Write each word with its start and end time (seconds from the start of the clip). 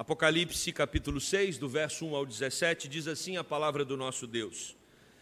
Apocalipse 0.00 0.72
capítulo 0.72 1.20
6, 1.20 1.58
do 1.58 1.68
verso 1.68 2.06
1 2.06 2.16
ao 2.16 2.24
17, 2.24 2.88
diz 2.88 3.06
assim 3.06 3.36
a 3.36 3.44
palavra 3.44 3.84
do 3.84 3.98
nosso 3.98 4.26
Deus. 4.26 4.74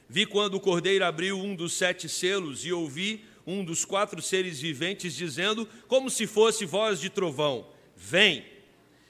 Vi 0.08 0.24
quando 0.24 0.54
o 0.54 0.60
cordeiro 0.60 1.04
abriu 1.04 1.36
um 1.36 1.56
dos 1.56 1.72
sete 1.72 2.08
selos 2.08 2.64
e 2.64 2.72
ouvi 2.72 3.24
um 3.44 3.64
dos 3.64 3.84
quatro 3.84 4.22
seres 4.22 4.60
viventes 4.60 5.16
dizendo, 5.16 5.68
como 5.88 6.08
se 6.08 6.28
fosse 6.28 6.64
voz 6.64 7.00
de 7.00 7.10
trovão: 7.10 7.66
Vem! 7.96 8.44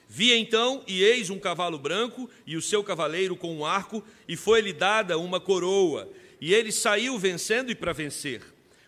Vi 0.07 0.33
então, 0.33 0.83
e 0.87 1.03
eis 1.03 1.29
um 1.29 1.37
cavalo 1.37 1.77
branco, 1.77 2.27
e 2.47 2.57
o 2.57 2.63
seu 2.63 2.83
cavaleiro 2.83 3.35
com 3.35 3.55
um 3.55 3.63
arco, 3.63 4.03
e 4.27 4.35
foi-lhe 4.35 4.73
dada 4.73 5.19
uma 5.19 5.39
coroa, 5.39 6.09
e 6.41 6.51
ele 6.51 6.71
saiu 6.71 7.15
vencendo 7.19 7.69
e 7.69 7.75
para 7.75 7.93
vencer. 7.93 8.41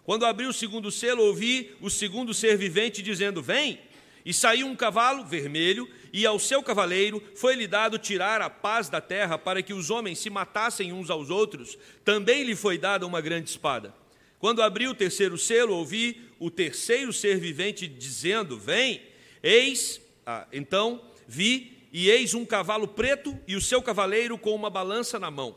Quando 0.04 0.26
abriu 0.26 0.50
o 0.50 0.54
segundo 0.54 0.90
selo, 0.90 1.26
ouvi 1.26 1.76
o 1.80 1.92
segundo 1.92 2.34
ser 2.34 2.58
vivente 2.58 3.04
dizendo: 3.04 3.40
Vem! 3.40 3.91
E 4.26 4.34
saiu 4.34 4.68
um 4.68 4.76
cavalo 4.76 5.26
vermelho, 5.26 5.90
e 6.14 6.26
ao 6.26 6.38
seu 6.38 6.62
cavaleiro 6.62 7.22
foi-lhe 7.36 7.68
dado 7.68 7.98
tirar 7.98 8.42
a 8.42 8.50
paz 8.50 8.90
da 8.90 9.02
terra 9.02 9.38
para 9.38 9.62
que 9.62 9.74
os 9.74 9.90
homens 9.90 10.20
se 10.20 10.30
matassem 10.30 10.92
uns 10.92 11.10
aos 11.10 11.30
outros. 11.30 11.78
Também 12.04 12.44
lhe 12.44 12.56
foi 12.56 12.78
dada 12.78 13.08
uma 13.08 13.22
grande 13.22 13.50
espada. 13.50 13.94
Quando 14.40 14.62
abriu 14.62 14.92
o 14.92 14.96
terceiro 14.96 15.38
selo, 15.38 15.76
ouvi 15.76 16.22
o 16.40 16.50
terceiro 16.50 17.14
ser 17.14 17.38
vivente 17.40 17.88
dizendo: 17.88 18.58
Vem! 18.58 19.02
Eis, 19.44 20.02
ah, 20.26 20.48
então 20.52 21.02
vi, 21.28 21.78
e 21.92 22.10
eis 22.10 22.34
um 22.34 22.46
cavalo 22.46 22.88
preto 22.88 23.38
e 23.48 23.56
o 23.56 23.62
seu 23.62 23.82
cavaleiro 23.82 24.38
com 24.38 24.54
uma 24.54 24.70
balança 24.70 25.20
na 25.20 25.32
mão. 25.32 25.56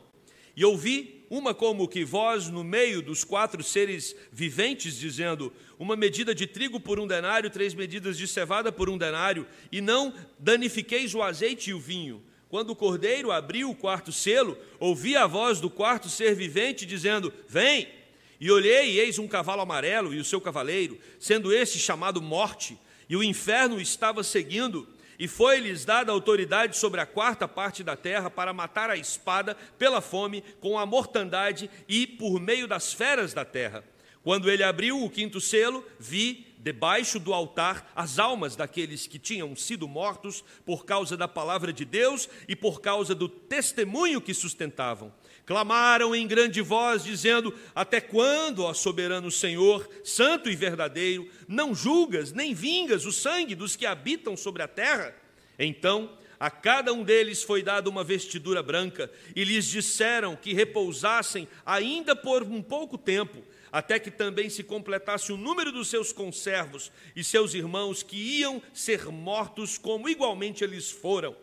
E 0.56 0.64
ouvi 0.64 1.23
uma 1.36 1.52
como 1.52 1.88
que 1.88 2.04
voz 2.04 2.48
no 2.48 2.62
meio 2.62 3.02
dos 3.02 3.24
quatro 3.24 3.60
seres 3.62 4.14
viventes, 4.30 4.96
dizendo: 4.96 5.52
Uma 5.76 5.96
medida 5.96 6.32
de 6.32 6.46
trigo 6.46 6.78
por 6.78 7.00
um 7.00 7.08
denário, 7.08 7.50
três 7.50 7.74
medidas 7.74 8.16
de 8.16 8.28
cevada 8.28 8.70
por 8.70 8.88
um 8.88 8.96
denário, 8.96 9.44
e 9.72 9.80
não 9.80 10.14
danifiqueis 10.38 11.12
o 11.12 11.22
azeite 11.22 11.70
e 11.70 11.74
o 11.74 11.80
vinho. 11.80 12.22
Quando 12.48 12.70
o 12.70 12.76
cordeiro 12.76 13.32
abriu 13.32 13.68
o 13.68 13.74
quarto 13.74 14.12
selo, 14.12 14.56
ouvi 14.78 15.16
a 15.16 15.26
voz 15.26 15.58
do 15.58 15.68
quarto 15.68 16.08
ser 16.08 16.36
vivente, 16.36 16.86
dizendo: 16.86 17.32
Vem! 17.48 17.88
E 18.40 18.50
olhei, 18.50 18.92
e 18.92 19.00
eis 19.00 19.18
um 19.18 19.26
cavalo 19.26 19.62
amarelo 19.62 20.14
e 20.14 20.20
o 20.20 20.24
seu 20.24 20.40
cavaleiro, 20.40 20.98
sendo 21.18 21.52
este 21.52 21.78
chamado 21.80 22.22
Morte, 22.22 22.78
e 23.08 23.16
o 23.16 23.24
inferno 23.24 23.80
estava 23.80 24.22
seguindo 24.22 24.86
e 25.18 25.28
foi-lhes 25.28 25.84
dada 25.84 26.12
autoridade 26.12 26.76
sobre 26.76 27.00
a 27.00 27.06
quarta 27.06 27.46
parte 27.46 27.82
da 27.82 27.96
terra 27.96 28.30
para 28.30 28.52
matar 28.52 28.90
a 28.90 28.96
espada 28.96 29.56
pela 29.78 30.00
fome, 30.00 30.42
com 30.60 30.78
a 30.78 30.86
mortandade 30.86 31.70
e 31.88 32.06
por 32.06 32.40
meio 32.40 32.66
das 32.66 32.92
feras 32.92 33.32
da 33.32 33.44
terra. 33.44 33.84
Quando 34.22 34.50
ele 34.50 34.62
abriu 34.62 35.04
o 35.04 35.10
quinto 35.10 35.40
selo, 35.40 35.84
vi 36.00 36.53
debaixo 36.64 37.18
do 37.18 37.34
altar 37.34 37.92
as 37.94 38.18
almas 38.18 38.56
daqueles 38.56 39.06
que 39.06 39.18
tinham 39.18 39.54
sido 39.54 39.86
mortos 39.86 40.42
por 40.64 40.86
causa 40.86 41.14
da 41.14 41.28
palavra 41.28 41.70
de 41.74 41.84
Deus 41.84 42.26
e 42.48 42.56
por 42.56 42.80
causa 42.80 43.14
do 43.14 43.28
testemunho 43.28 44.18
que 44.18 44.32
sustentavam. 44.32 45.12
Clamaram 45.44 46.14
em 46.16 46.26
grande 46.26 46.62
voz, 46.62 47.04
dizendo: 47.04 47.54
Até 47.74 48.00
quando, 48.00 48.64
ó 48.64 48.72
soberano 48.72 49.30
Senhor, 49.30 49.86
santo 50.02 50.48
e 50.48 50.56
verdadeiro, 50.56 51.28
não 51.46 51.74
julgas 51.74 52.32
nem 52.32 52.54
vingas 52.54 53.04
o 53.04 53.12
sangue 53.12 53.54
dos 53.54 53.76
que 53.76 53.84
habitam 53.84 54.34
sobre 54.34 54.62
a 54.62 54.68
terra? 54.68 55.14
Então 55.58 56.10
a 56.40 56.50
cada 56.50 56.92
um 56.92 57.02
deles 57.02 57.42
foi 57.42 57.62
dada 57.62 57.88
uma 57.88 58.02
vestidura 58.02 58.62
branca, 58.62 59.10
e 59.34 59.44
lhes 59.44 59.66
disseram 59.66 60.36
que 60.36 60.52
repousassem 60.52 61.46
ainda 61.64 62.16
por 62.16 62.42
um 62.42 62.60
pouco 62.60 62.98
tempo, 62.98 63.42
até 63.74 63.98
que 63.98 64.08
também 64.08 64.48
se 64.48 64.62
completasse 64.62 65.32
o 65.32 65.36
número 65.36 65.72
dos 65.72 65.88
seus 65.88 66.12
conservos 66.12 66.92
e 67.16 67.24
seus 67.24 67.54
irmãos 67.54 68.04
que 68.04 68.16
iam 68.38 68.62
ser 68.72 69.06
mortos, 69.06 69.76
como 69.76 70.08
igualmente 70.08 70.62
eles 70.62 70.92
foram. 70.92 71.34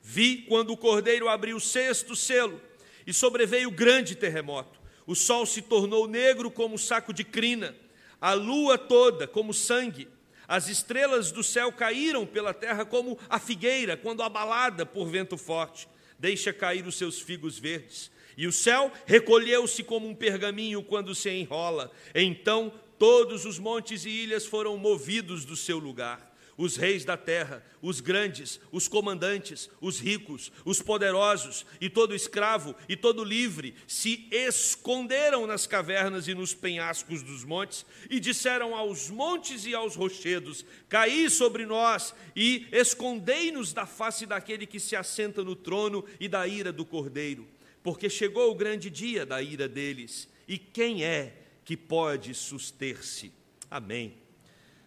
Vi 0.00 0.38
quando 0.48 0.70
o 0.70 0.76
cordeiro 0.78 1.28
abriu 1.28 1.58
o 1.58 1.60
sexto 1.60 2.16
selo 2.16 2.58
e 3.06 3.12
sobreveio 3.12 3.70
grande 3.70 4.14
terremoto. 4.14 4.80
O 5.06 5.14
sol 5.14 5.44
se 5.44 5.60
tornou 5.60 6.08
negro 6.08 6.50
como 6.50 6.78
saco 6.78 7.12
de 7.12 7.24
crina, 7.24 7.76
a 8.18 8.32
lua 8.32 8.78
toda 8.78 9.28
como 9.28 9.52
sangue. 9.52 10.08
As 10.48 10.68
estrelas 10.68 11.30
do 11.30 11.44
céu 11.44 11.70
caíram 11.70 12.24
pela 12.24 12.54
terra 12.54 12.86
como 12.86 13.18
a 13.28 13.38
figueira, 13.38 13.98
quando 13.98 14.22
abalada 14.22 14.86
por 14.86 15.10
vento 15.10 15.36
forte, 15.36 15.86
deixa 16.18 16.54
cair 16.54 16.86
os 16.86 16.96
seus 16.96 17.20
figos 17.20 17.58
verdes. 17.58 18.10
E 18.36 18.46
o 18.46 18.52
céu 18.52 18.92
recolheu-se 19.06 19.82
como 19.82 20.06
um 20.06 20.14
pergaminho 20.14 20.82
quando 20.82 21.14
se 21.14 21.30
enrola. 21.30 21.90
Então 22.14 22.72
todos 22.98 23.44
os 23.44 23.58
montes 23.58 24.04
e 24.04 24.10
ilhas 24.10 24.46
foram 24.46 24.76
movidos 24.76 25.44
do 25.44 25.56
seu 25.56 25.78
lugar 25.78 26.36
os 26.56 26.76
reis 26.76 27.04
da 27.04 27.16
terra, 27.16 27.62
os 27.82 28.00
grandes, 28.00 28.58
os 28.72 28.88
comandantes, 28.88 29.68
os 29.80 30.00
ricos, 30.00 30.50
os 30.64 30.80
poderosos 30.80 31.66
e 31.80 31.90
todo 31.90 32.14
escravo 32.14 32.74
e 32.88 32.96
todo 32.96 33.22
livre 33.22 33.74
se 33.86 34.26
esconderam 34.30 35.46
nas 35.46 35.66
cavernas 35.66 36.26
e 36.28 36.34
nos 36.34 36.54
penhascos 36.54 37.22
dos 37.22 37.44
montes 37.44 37.84
e 38.08 38.18
disseram 38.18 38.74
aos 38.74 39.10
montes 39.10 39.66
e 39.66 39.74
aos 39.74 39.94
rochedos: 39.94 40.64
Caí 40.88 41.28
sobre 41.28 41.66
nós 41.66 42.14
e 42.34 42.66
escondei-nos 42.72 43.72
da 43.72 43.84
face 43.84 44.24
daquele 44.24 44.66
que 44.66 44.80
se 44.80 44.96
assenta 44.96 45.44
no 45.44 45.54
trono 45.54 46.04
e 46.18 46.26
da 46.26 46.46
ira 46.46 46.72
do 46.72 46.84
cordeiro, 46.84 47.46
porque 47.86 48.10
chegou 48.10 48.50
o 48.50 48.54
grande 48.56 48.90
dia 48.90 49.24
da 49.24 49.40
ira 49.40 49.68
deles. 49.68 50.28
E 50.48 50.58
quem 50.58 51.04
é 51.04 51.36
que 51.64 51.76
pode 51.76 52.34
suster-se? 52.34 53.32
Amém. 53.70 54.14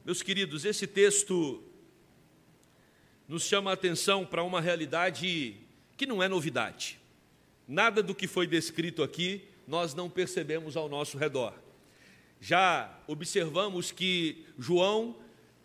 Meus 0.03 0.21
queridos, 0.21 0.65
esse 0.65 0.85
texto 0.85 1.63
nos 3.25 3.43
chama 3.43 3.71
a 3.71 3.73
atenção 3.73 4.25
para 4.25 4.43
uma 4.43 4.59
realidade 4.59 5.55
que 5.95 6.05
não 6.05 6.21
é 6.21 6.27
novidade. 6.27 6.99
Nada 7.65 8.03
do 8.03 8.13
que 8.13 8.27
foi 8.27 8.45
descrito 8.45 9.01
aqui 9.01 9.47
nós 9.65 9.93
não 9.93 10.09
percebemos 10.09 10.75
ao 10.75 10.89
nosso 10.89 11.17
redor. 11.17 11.53
Já 12.41 12.99
observamos 13.07 13.93
que 13.93 14.45
João 14.57 15.15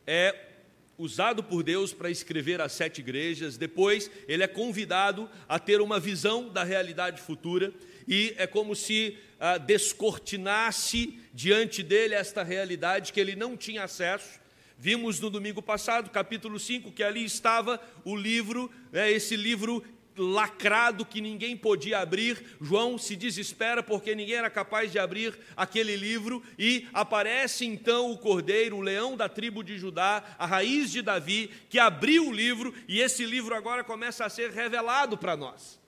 é 0.06 0.53
usado 0.97 1.43
por 1.43 1.62
Deus 1.62 1.93
para 1.93 2.10
escrever 2.10 2.60
as 2.60 2.72
sete 2.72 3.00
igrejas, 3.00 3.56
depois 3.56 4.10
ele 4.28 4.43
é 4.43 4.47
convidado 4.47 5.28
a 5.49 5.59
ter 5.59 5.81
uma 5.81 5.99
visão 5.99 6.49
da 6.49 6.62
realidade 6.62 7.21
futura 7.21 7.72
e 8.06 8.34
é 8.37 8.47
como 8.47 8.75
se 8.77 9.16
ah, 9.41 9.59
descortinasse 9.59 11.19
diante 11.32 11.82
dele 11.82 12.15
esta 12.15 12.43
realidade 12.43 13.12
que 13.12 13.21
ele 13.21 13.34
não 13.34 13.56
tinha 13.56 13.84
acesso. 13.84 14.41
Vimos 14.77 15.21
no 15.21 15.31
domingo 15.31 15.62
passado, 15.62 16.10
capítulo 16.10 16.59
5, 16.59 16.93
que 16.93 17.03
ali 17.03 17.25
estava 17.25 17.81
o 18.05 18.16
livro, 18.16 18.71
né, 18.93 19.11
esse 19.11 19.37
livro 19.37 19.82
lacrado 20.16 21.04
que 21.04 21.20
ninguém 21.20 21.56
podia 21.56 21.98
abrir. 21.98 22.56
João 22.60 22.97
se 22.97 23.16
desespera 23.16 23.82
porque 23.82 24.14
ninguém 24.14 24.36
era 24.36 24.50
capaz 24.50 24.91
de 24.91 24.98
abrir 24.98 25.38
aquele 25.56 25.97
livro 25.97 26.42
e 26.58 26.88
aparece 26.92 27.64
então 27.64 28.10
o 28.10 28.19
cordeiro, 28.19 28.76
o 28.76 28.80
leão 28.80 29.16
da 29.16 29.28
tribo 29.28 29.62
de 29.62 29.78
Judá, 29.78 30.22
a 30.38 30.47
raiz 30.47 30.91
de 30.91 31.02
Davi, 31.02 31.50
que 31.69 31.78
abriu 31.78 32.28
o 32.28 32.32
livro 32.32 32.75
e 32.88 33.00
esse 33.00 33.25
livro 33.25 33.54
agora 33.54 33.82
começa 33.82 34.25
a 34.25 34.30
ser 34.30 34.50
revelado 34.50 35.19
para 35.19 35.36
nós. 35.36 35.80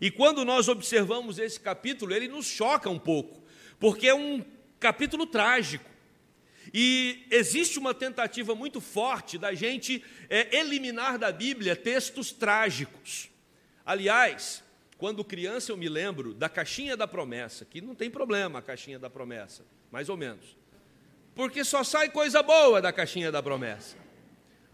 E 0.00 0.10
quando 0.10 0.44
nós 0.44 0.68
observamos 0.68 1.38
esse 1.38 1.60
capítulo, 1.60 2.12
ele 2.12 2.28
nos 2.28 2.46
choca 2.46 2.90
um 2.90 2.98
pouco, 2.98 3.42
porque 3.78 4.08
é 4.08 4.14
um 4.14 4.44
capítulo 4.80 5.26
trágico. 5.26 5.94
E 6.72 7.26
existe 7.30 7.78
uma 7.78 7.94
tentativa 7.94 8.54
muito 8.54 8.80
forte 8.80 9.38
da 9.38 9.54
gente 9.54 10.02
é, 10.28 10.58
eliminar 10.58 11.18
da 11.18 11.30
Bíblia 11.30 11.76
textos 11.76 12.32
trágicos. 12.32 13.30
Aliás, 13.84 14.62
quando 14.96 15.24
criança 15.24 15.72
eu 15.72 15.76
me 15.76 15.88
lembro 15.88 16.32
da 16.32 16.48
caixinha 16.48 16.96
da 16.96 17.06
promessa, 17.06 17.64
que 17.64 17.80
não 17.80 17.94
tem 17.94 18.10
problema 18.10 18.58
a 18.58 18.62
caixinha 18.62 18.98
da 18.98 19.10
promessa, 19.10 19.64
mais 19.90 20.08
ou 20.08 20.16
menos. 20.16 20.56
Porque 21.34 21.64
só 21.64 21.82
sai 21.84 22.08
coisa 22.10 22.42
boa 22.42 22.80
da 22.80 22.92
caixinha 22.92 23.30
da 23.30 23.42
promessa. 23.42 23.96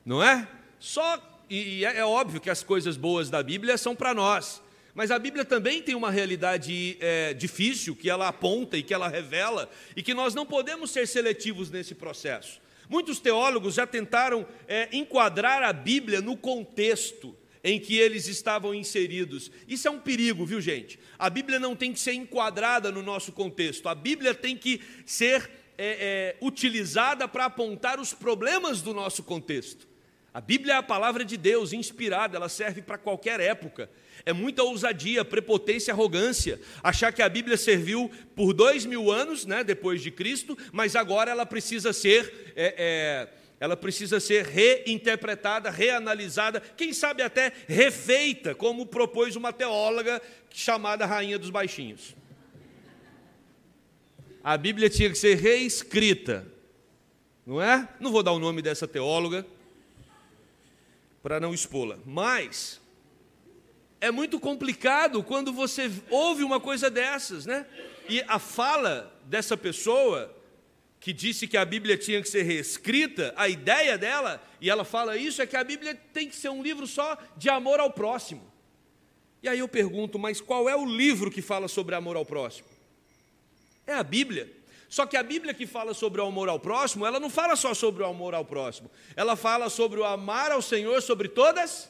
Não 0.05 0.23
é? 0.23 0.47
Só 0.79 1.19
e 1.51 1.85
é, 1.85 1.99
é 1.99 2.05
óbvio 2.05 2.41
que 2.41 2.49
as 2.49 2.63
coisas 2.63 2.97
boas 2.97 3.29
da 3.29 3.43
Bíblia 3.43 3.77
são 3.77 3.97
para 3.97 4.15
nós. 4.15 4.63
Mas 4.95 5.11
a 5.11 5.19
Bíblia 5.19 5.45
também 5.45 5.83
tem 5.83 5.95
uma 5.95 6.11
realidade 6.11 6.97
é, 7.01 7.35
difícil 7.35 7.97
que 7.97 8.09
ela 8.09 8.29
aponta 8.29 8.77
e 8.77 8.83
que 8.83 8.95
ela 8.95 9.09
revela, 9.09 9.69
e 9.97 10.03
que 10.03 10.15
nós 10.15 10.35
não 10.35 10.47
podemos 10.47 10.91
ser 10.91 11.09
seletivos 11.09 11.71
nesse 11.71 11.95
processo. 11.95 12.61
Muitos 12.89 13.19
teólogos 13.21 13.75
já 13.75 13.87
tentaram 13.87 14.47
é, 14.69 14.89
enquadrar 14.93 15.63
a 15.63 15.73
Bíblia 15.73 16.21
no 16.21 16.37
contexto 16.37 17.37
em 17.63 17.79
que 17.79 17.97
eles 17.97 18.27
estavam 18.27 18.75
inseridos. 18.75 19.51
Isso 19.69 19.87
é 19.87 19.91
um 19.91 19.99
perigo, 19.99 20.45
viu, 20.45 20.61
gente? 20.61 20.99
A 21.19 21.29
Bíblia 21.29 21.59
não 21.59 21.77
tem 21.77 21.93
que 21.93 22.01
ser 22.01 22.13
enquadrada 22.13 22.91
no 22.91 23.03
nosso 23.03 23.33
contexto, 23.33 23.89
a 23.89 23.95
Bíblia 23.95 24.35
tem 24.35 24.57
que 24.57 24.81
ser 25.05 25.51
é, 25.77 26.37
é 26.39 26.45
utilizada 26.45 27.27
para 27.27 27.47
apontar 27.47 27.99
os 28.01 28.13
problemas 28.13 28.83
do 28.83 28.93
nosso 28.93 29.23
contexto. 29.23 29.89
A 30.33 30.41
Bíblia 30.41 30.75
é 30.75 30.77
a 30.77 30.83
palavra 30.83 31.25
de 31.25 31.37
Deus, 31.37 31.73
inspirada, 31.73 32.37
ela 32.37 32.49
serve 32.49 32.81
para 32.81 32.97
qualquer 32.97 33.41
época. 33.41 33.91
É 34.25 34.33
muita 34.33 34.63
ousadia, 34.63 35.25
prepotência, 35.25 35.93
arrogância. 35.93 36.61
Achar 36.85 37.13
que 37.13 37.21
a 37.21 37.29
Bíblia 37.29 37.57
serviu 37.57 38.09
por 38.37 38.53
dois 38.53 38.87
mil 38.87 39.11
anos, 39.11 39.45
né, 39.45 39.65
depois 39.65 40.01
de 40.01 40.11
Cristo, 40.11 40.57
mas 40.73 40.95
agora 40.95 41.33
ela 41.33 41.45
precisa 41.45 41.93
ser 41.93 42.53
é, 42.55 42.75
é, 42.79 43.29
ela 43.61 43.77
precisa 43.77 44.19
ser 44.19 44.47
reinterpretada, 44.47 45.69
reanalisada, 45.69 46.61
quem 46.61 46.95
sabe 46.95 47.23
até 47.23 47.53
refeita, 47.69 48.55
como 48.55 48.87
propôs 48.87 49.37
uma 49.37 49.53
teóloga 49.53 50.21
chamada 50.49 51.05
Rainha 51.05 51.39
dos 51.39 51.51
Baixinhos. 51.51 52.17
A 54.43 54.57
Bíblia 54.57 54.89
tinha 54.89 55.11
que 55.11 55.19
ser 55.19 55.37
reescrita, 55.37 56.47
não 57.47 57.61
é? 57.61 57.87
Não 58.01 58.11
vou 58.11 58.23
dar 58.23 58.33
o 58.33 58.39
nome 58.39 58.63
dessa 58.63 58.89
teóloga 58.89 59.47
para 61.23 61.39
não 61.39 61.53
expô-la, 61.53 61.99
mas 62.07 62.81
é 64.01 64.11
muito 64.11 64.41
complicado 64.41 65.23
quando 65.23 65.53
você 65.53 65.91
ouve 66.09 66.43
uma 66.43 66.59
coisa 66.59 66.89
dessas, 66.89 67.45
né? 67.45 67.67
E 68.09 68.23
a 68.27 68.39
fala 68.39 69.15
dessa 69.27 69.55
pessoa 69.55 70.35
que 71.01 71.15
disse 71.15 71.49
que 71.49 71.57
a 71.57 71.65
Bíblia 71.65 71.97
tinha 71.97 72.21
que 72.21 72.29
ser 72.29 72.43
reescrita, 72.43 73.33
a 73.35 73.49
ideia 73.49 73.97
dela, 73.97 74.43
e 74.61 74.69
ela 74.69 74.85
fala 74.85 75.17
isso, 75.17 75.41
é 75.41 75.47
que 75.47 75.57
a 75.57 75.65
Bíblia 75.65 75.99
tem 76.13 76.29
que 76.29 76.37
ser 76.37 76.51
um 76.51 76.63
livro 76.63 76.87
só 76.87 77.17
de 77.39 77.49
amor 77.49 77.81
ao 77.81 77.91
próximo. 77.91 78.51
E 79.43 79.49
aí 79.49 79.59
eu 79.59 79.69
pergunto, 79.69 80.19
mas 80.19 80.43
qual 80.43 80.69
é 80.69 80.77
o 80.77 80.85
livro 80.85 81.31
que 81.31 81.41
fala 81.41 81.69
sobre 81.69 81.95
amor 81.95 82.17
ao 82.17 82.27
próximo? 82.27 82.69
É 83.87 83.95
a 83.95 84.03
Bíblia. 84.03 84.53
Só 84.91 85.07
que 85.07 85.17
a 85.17 85.23
Bíblia 85.23 85.55
que 85.55 85.67
fala 85.67 85.95
sobre 85.95 86.21
o 86.21 86.27
amor 86.27 86.51
ao 86.51 86.61
próximo, 86.61 87.07
ela 87.07 87.19
não 87.19 87.31
fala 87.31 87.57
só 87.57 87.73
sobre 87.73 88.03
o 88.03 88.07
amor 88.07 88.35
ao 88.35 88.45
próximo, 88.45 88.91
ela 89.17 89.37
fala 89.37 89.71
sobre 89.71 90.01
o 90.01 90.05
amar 90.05 90.53
ao 90.53 90.61
Senhor 90.61 91.01
sobre 91.01 91.29
todas 91.29 91.89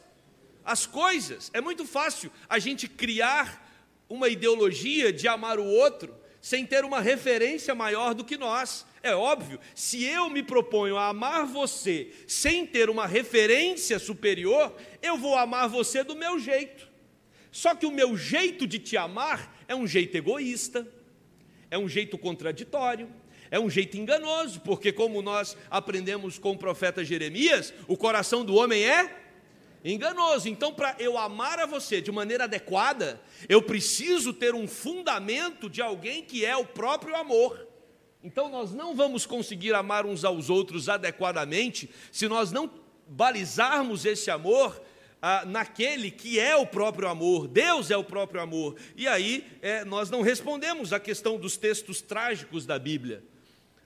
as 0.64 0.86
coisas. 0.86 1.50
É 1.52 1.60
muito 1.60 1.84
fácil 1.84 2.30
a 2.48 2.60
gente 2.60 2.86
criar 2.86 3.66
uma 4.08 4.28
ideologia 4.28 5.12
de 5.12 5.26
amar 5.26 5.58
o 5.58 5.64
outro 5.64 6.14
sem 6.40 6.64
ter 6.64 6.84
uma 6.84 7.00
referência 7.00 7.74
maior 7.74 8.14
do 8.14 8.24
que 8.24 8.36
nós. 8.36 8.86
É 9.02 9.14
óbvio, 9.14 9.58
se 9.74 10.04
eu 10.04 10.28
me 10.28 10.42
proponho 10.42 10.96
a 10.96 11.08
amar 11.08 11.46
você 11.46 12.12
sem 12.26 12.66
ter 12.66 12.90
uma 12.90 13.06
referência 13.06 13.98
superior, 13.98 14.74
eu 15.00 15.16
vou 15.16 15.36
amar 15.36 15.68
você 15.68 16.04
do 16.04 16.14
meu 16.14 16.38
jeito. 16.38 16.88
Só 17.50 17.74
que 17.74 17.86
o 17.86 17.90
meu 17.90 18.16
jeito 18.16 18.66
de 18.66 18.78
te 18.78 18.96
amar 18.96 19.56
é 19.66 19.74
um 19.74 19.86
jeito 19.86 20.16
egoísta, 20.16 20.86
é 21.70 21.78
um 21.78 21.88
jeito 21.88 22.18
contraditório, 22.18 23.10
é 23.50 23.58
um 23.58 23.70
jeito 23.70 23.96
enganoso, 23.96 24.60
porque, 24.60 24.92
como 24.92 25.22
nós 25.22 25.56
aprendemos 25.70 26.38
com 26.38 26.52
o 26.52 26.58
profeta 26.58 27.04
Jeremias, 27.04 27.72
o 27.88 27.96
coração 27.96 28.44
do 28.44 28.54
homem 28.54 28.84
é 28.84 29.16
enganoso. 29.84 30.48
Então, 30.48 30.72
para 30.72 30.94
eu 30.98 31.16
amar 31.16 31.58
a 31.58 31.66
você 31.66 32.00
de 32.00 32.12
maneira 32.12 32.44
adequada, 32.44 33.20
eu 33.48 33.62
preciso 33.62 34.32
ter 34.32 34.54
um 34.54 34.68
fundamento 34.68 35.68
de 35.70 35.80
alguém 35.80 36.22
que 36.22 36.44
é 36.44 36.56
o 36.56 36.66
próprio 36.66 37.16
amor. 37.16 37.69
Então 38.22 38.48
nós 38.48 38.72
não 38.72 38.94
vamos 38.94 39.24
conseguir 39.24 39.74
amar 39.74 40.04
uns 40.04 40.24
aos 40.24 40.50
outros 40.50 40.88
adequadamente 40.88 41.88
se 42.12 42.28
nós 42.28 42.52
não 42.52 42.70
balizarmos 43.06 44.04
esse 44.04 44.30
amor 44.30 44.80
ah, 45.22 45.44
naquele 45.44 46.10
que 46.10 46.38
é 46.38 46.56
o 46.56 46.66
próprio 46.66 47.08
amor, 47.08 47.48
Deus 47.48 47.90
é 47.90 47.96
o 47.96 48.04
próprio 48.04 48.40
amor. 48.40 48.76
E 48.96 49.06
aí 49.06 49.46
é, 49.60 49.84
nós 49.84 50.10
não 50.10 50.22
respondemos 50.22 50.92
à 50.92 51.00
questão 51.00 51.38
dos 51.38 51.56
textos 51.56 52.00
trágicos 52.00 52.64
da 52.66 52.78
Bíblia. 52.78 53.22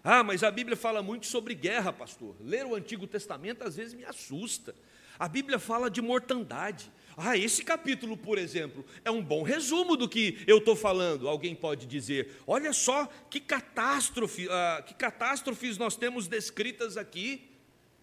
Ah, 0.02 0.22
mas 0.22 0.42
a 0.42 0.50
Bíblia 0.50 0.76
fala 0.76 1.02
muito 1.02 1.26
sobre 1.26 1.54
guerra, 1.54 1.92
pastor. 1.92 2.36
Ler 2.40 2.66
o 2.66 2.74
Antigo 2.74 3.06
Testamento 3.06 3.64
às 3.64 3.76
vezes 3.76 3.94
me 3.94 4.04
assusta. 4.04 4.74
A 5.18 5.28
Bíblia 5.28 5.58
fala 5.58 5.90
de 5.90 6.02
mortandade. 6.02 6.90
Ah, 7.16 7.36
esse 7.36 7.64
capítulo, 7.64 8.16
por 8.16 8.38
exemplo, 8.38 8.84
é 9.04 9.10
um 9.10 9.22
bom 9.22 9.42
resumo 9.42 9.96
do 9.96 10.08
que 10.08 10.42
eu 10.46 10.58
estou 10.58 10.74
falando. 10.74 11.28
Alguém 11.28 11.54
pode 11.54 11.86
dizer: 11.86 12.36
olha 12.46 12.72
só 12.72 13.06
que 13.30 13.40
catástrofe, 13.40 14.48
ah, 14.50 14.82
que 14.86 14.94
catástrofes 14.94 15.78
nós 15.78 15.96
temos 15.96 16.26
descritas 16.26 16.96
aqui. 16.96 17.50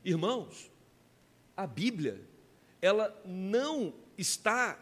Irmãos, 0.03 0.71
a 1.55 1.67
Bíblia, 1.67 2.21
ela 2.81 3.15
não 3.25 3.93
está 4.17 4.79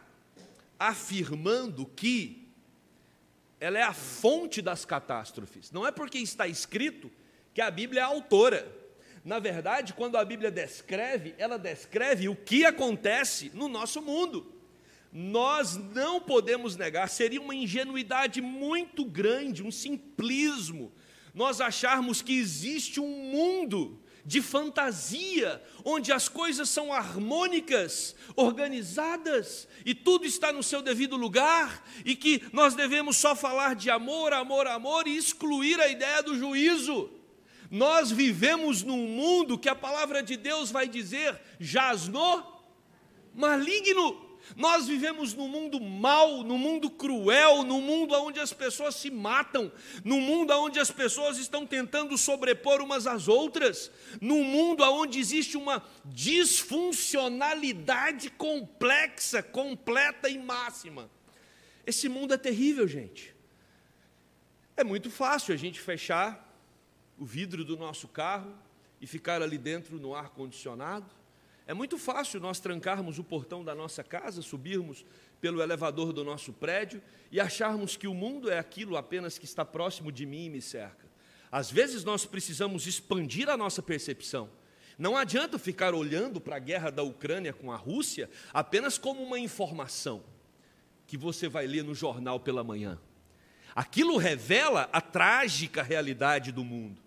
afirmando 0.78 1.86
que 1.86 2.48
ela 3.60 3.78
é 3.78 3.84
a 3.84 3.94
fonte 3.94 4.62
das 4.62 4.86
catástrofes. 4.86 5.72
Não 5.72 5.86
é 5.86 5.92
porque 5.92 6.18
está 6.18 6.48
escrito 6.48 7.12
que 7.54 7.62
a 7.62 7.70
Bíblia 7.70 8.02
é 8.02 8.04
a 8.04 8.08
autora. 8.08 8.79
Na 9.30 9.38
verdade, 9.38 9.94
quando 9.94 10.18
a 10.18 10.26
Bíblia 10.26 10.50
descreve, 10.50 11.36
ela 11.38 11.60
descreve 11.60 12.28
o 12.28 12.36
que 12.36 12.66
acontece 12.66 13.52
no 13.54 13.68
nosso 13.68 14.02
mundo. 14.02 14.52
Nós 15.14 15.78
não 15.78 16.20
podemos 16.20 16.76
negar, 16.76 17.08
seria 17.08 17.40
uma 17.40 17.54
ingenuidade 17.54 18.42
muito 18.42 19.06
grande, 19.06 19.62
um 19.62 19.70
simplismo, 19.70 20.92
nós 21.32 21.62
acharmos 21.62 22.24
que 22.24 22.40
existe 22.40 23.00
um 23.00 23.08
mundo 23.08 24.02
de 24.26 24.42
fantasia, 24.42 25.62
onde 25.86 26.12
as 26.12 26.28
coisas 26.28 26.68
são 26.68 26.92
harmônicas, 26.92 28.16
organizadas 28.36 29.68
e 29.86 29.94
tudo 29.94 30.26
está 30.26 30.52
no 30.52 30.64
seu 30.64 30.82
devido 30.82 31.16
lugar, 31.16 31.88
e 32.04 32.16
que 32.16 32.42
nós 32.52 32.74
devemos 32.74 33.16
só 33.16 33.36
falar 33.36 33.76
de 33.76 33.92
amor, 33.92 34.34
amor, 34.34 34.66
amor 34.66 35.08
e 35.08 35.16
excluir 35.16 35.80
a 35.80 35.88
ideia 35.88 36.24
do 36.24 36.36
juízo. 36.36 37.19
Nós 37.70 38.10
vivemos 38.10 38.82
num 38.82 39.08
mundo 39.08 39.58
que 39.58 39.70
a 39.70 39.76
palavra 39.76 40.24
de 40.24 40.36
Deus 40.36 40.72
vai 40.72 40.88
dizer 40.88 41.40
jaz 41.60 42.08
no 42.08 42.44
maligno. 43.34 44.28
Nós 44.56 44.88
vivemos 44.88 45.36
num 45.36 45.48
mundo 45.48 45.80
mau, 45.80 46.44
num 46.44 46.58
mundo 46.58 46.90
cruel, 46.90 47.62
num 47.64 47.82
mundo 47.82 48.16
onde 48.16 48.40
as 48.40 48.52
pessoas 48.52 48.96
se 48.96 49.12
matam, 49.12 49.72
num 50.04 50.20
mundo 50.20 50.52
onde 50.54 50.80
as 50.80 50.90
pessoas 50.90 51.38
estão 51.38 51.68
tentando 51.68 52.18
sobrepor 52.18 52.82
umas 52.82 53.06
às 53.06 53.28
outras, 53.28 53.92
num 54.20 54.44
mundo 54.44 54.84
onde 54.84 55.20
existe 55.20 55.56
uma 55.56 55.86
disfuncionalidade 56.06 58.32
complexa, 58.32 59.44
completa 59.44 60.28
e 60.28 60.40
máxima. 60.40 61.08
Esse 61.86 62.10
mundo 62.10 62.34
é 62.34 62.38
terrível, 62.38 62.88
gente. 62.88 63.36
É 64.76 64.84
muito 64.84 65.12
fácil 65.12 65.54
a 65.54 65.58
gente 65.58 65.80
fechar 65.80 66.49
o 67.20 67.26
vidro 67.26 67.66
do 67.66 67.78
nosso 67.78 68.08
carro 68.08 68.52
e 69.02 69.06
ficar 69.06 69.42
ali 69.42 69.58
dentro 69.58 70.00
no 70.00 70.16
ar 70.16 70.30
condicionado. 70.30 71.06
É 71.68 71.74
muito 71.74 71.98
fácil 71.98 72.40
nós 72.40 72.60
trancarmos 72.60 73.20
o 73.20 73.24
portão 73.24 73.64
da 73.64 73.76
nossa 73.76 74.04
casa, 74.04 74.42
subirmos 74.42 75.06
pelo 75.40 75.62
elevador 75.62 76.12
do 76.12 76.24
nosso 76.24 76.52
prédio 76.52 77.02
e 77.32 77.40
acharmos 77.40 77.96
que 77.96 78.08
o 78.08 78.14
mundo 78.14 78.50
é 78.50 78.58
aquilo 78.58 78.98
apenas 78.98 79.38
que 79.38 79.46
está 79.46 79.64
próximo 79.64 80.12
de 80.12 80.26
mim 80.26 80.46
e 80.46 80.50
me 80.50 80.62
cerca. 80.62 81.08
Às 81.52 81.70
vezes 81.70 82.04
nós 82.04 82.26
precisamos 82.26 82.88
expandir 82.88 83.50
a 83.50 83.58
nossa 83.58 83.82
percepção. 83.82 84.50
Não 84.98 85.16
adianta 85.16 85.58
ficar 85.58 85.94
olhando 85.94 86.42
para 86.42 86.56
a 86.58 86.60
guerra 86.60 86.90
da 86.90 87.04
Ucrânia 87.04 87.54
com 87.54 87.72
a 87.72 87.76
Rússia 87.76 88.30
apenas 88.54 88.98
como 88.98 89.22
uma 89.22 89.40
informação 89.40 90.24
que 91.08 91.18
você 91.18 91.48
vai 91.48 91.66
ler 91.66 91.84
no 91.84 91.96
jornal 91.96 92.40
pela 92.40 92.64
manhã. 92.64 93.00
Aquilo 93.76 94.18
revela 94.18 94.90
a 94.92 95.00
trágica 95.00 95.82
realidade 95.82 96.52
do 96.52 96.64
mundo. 96.64 97.02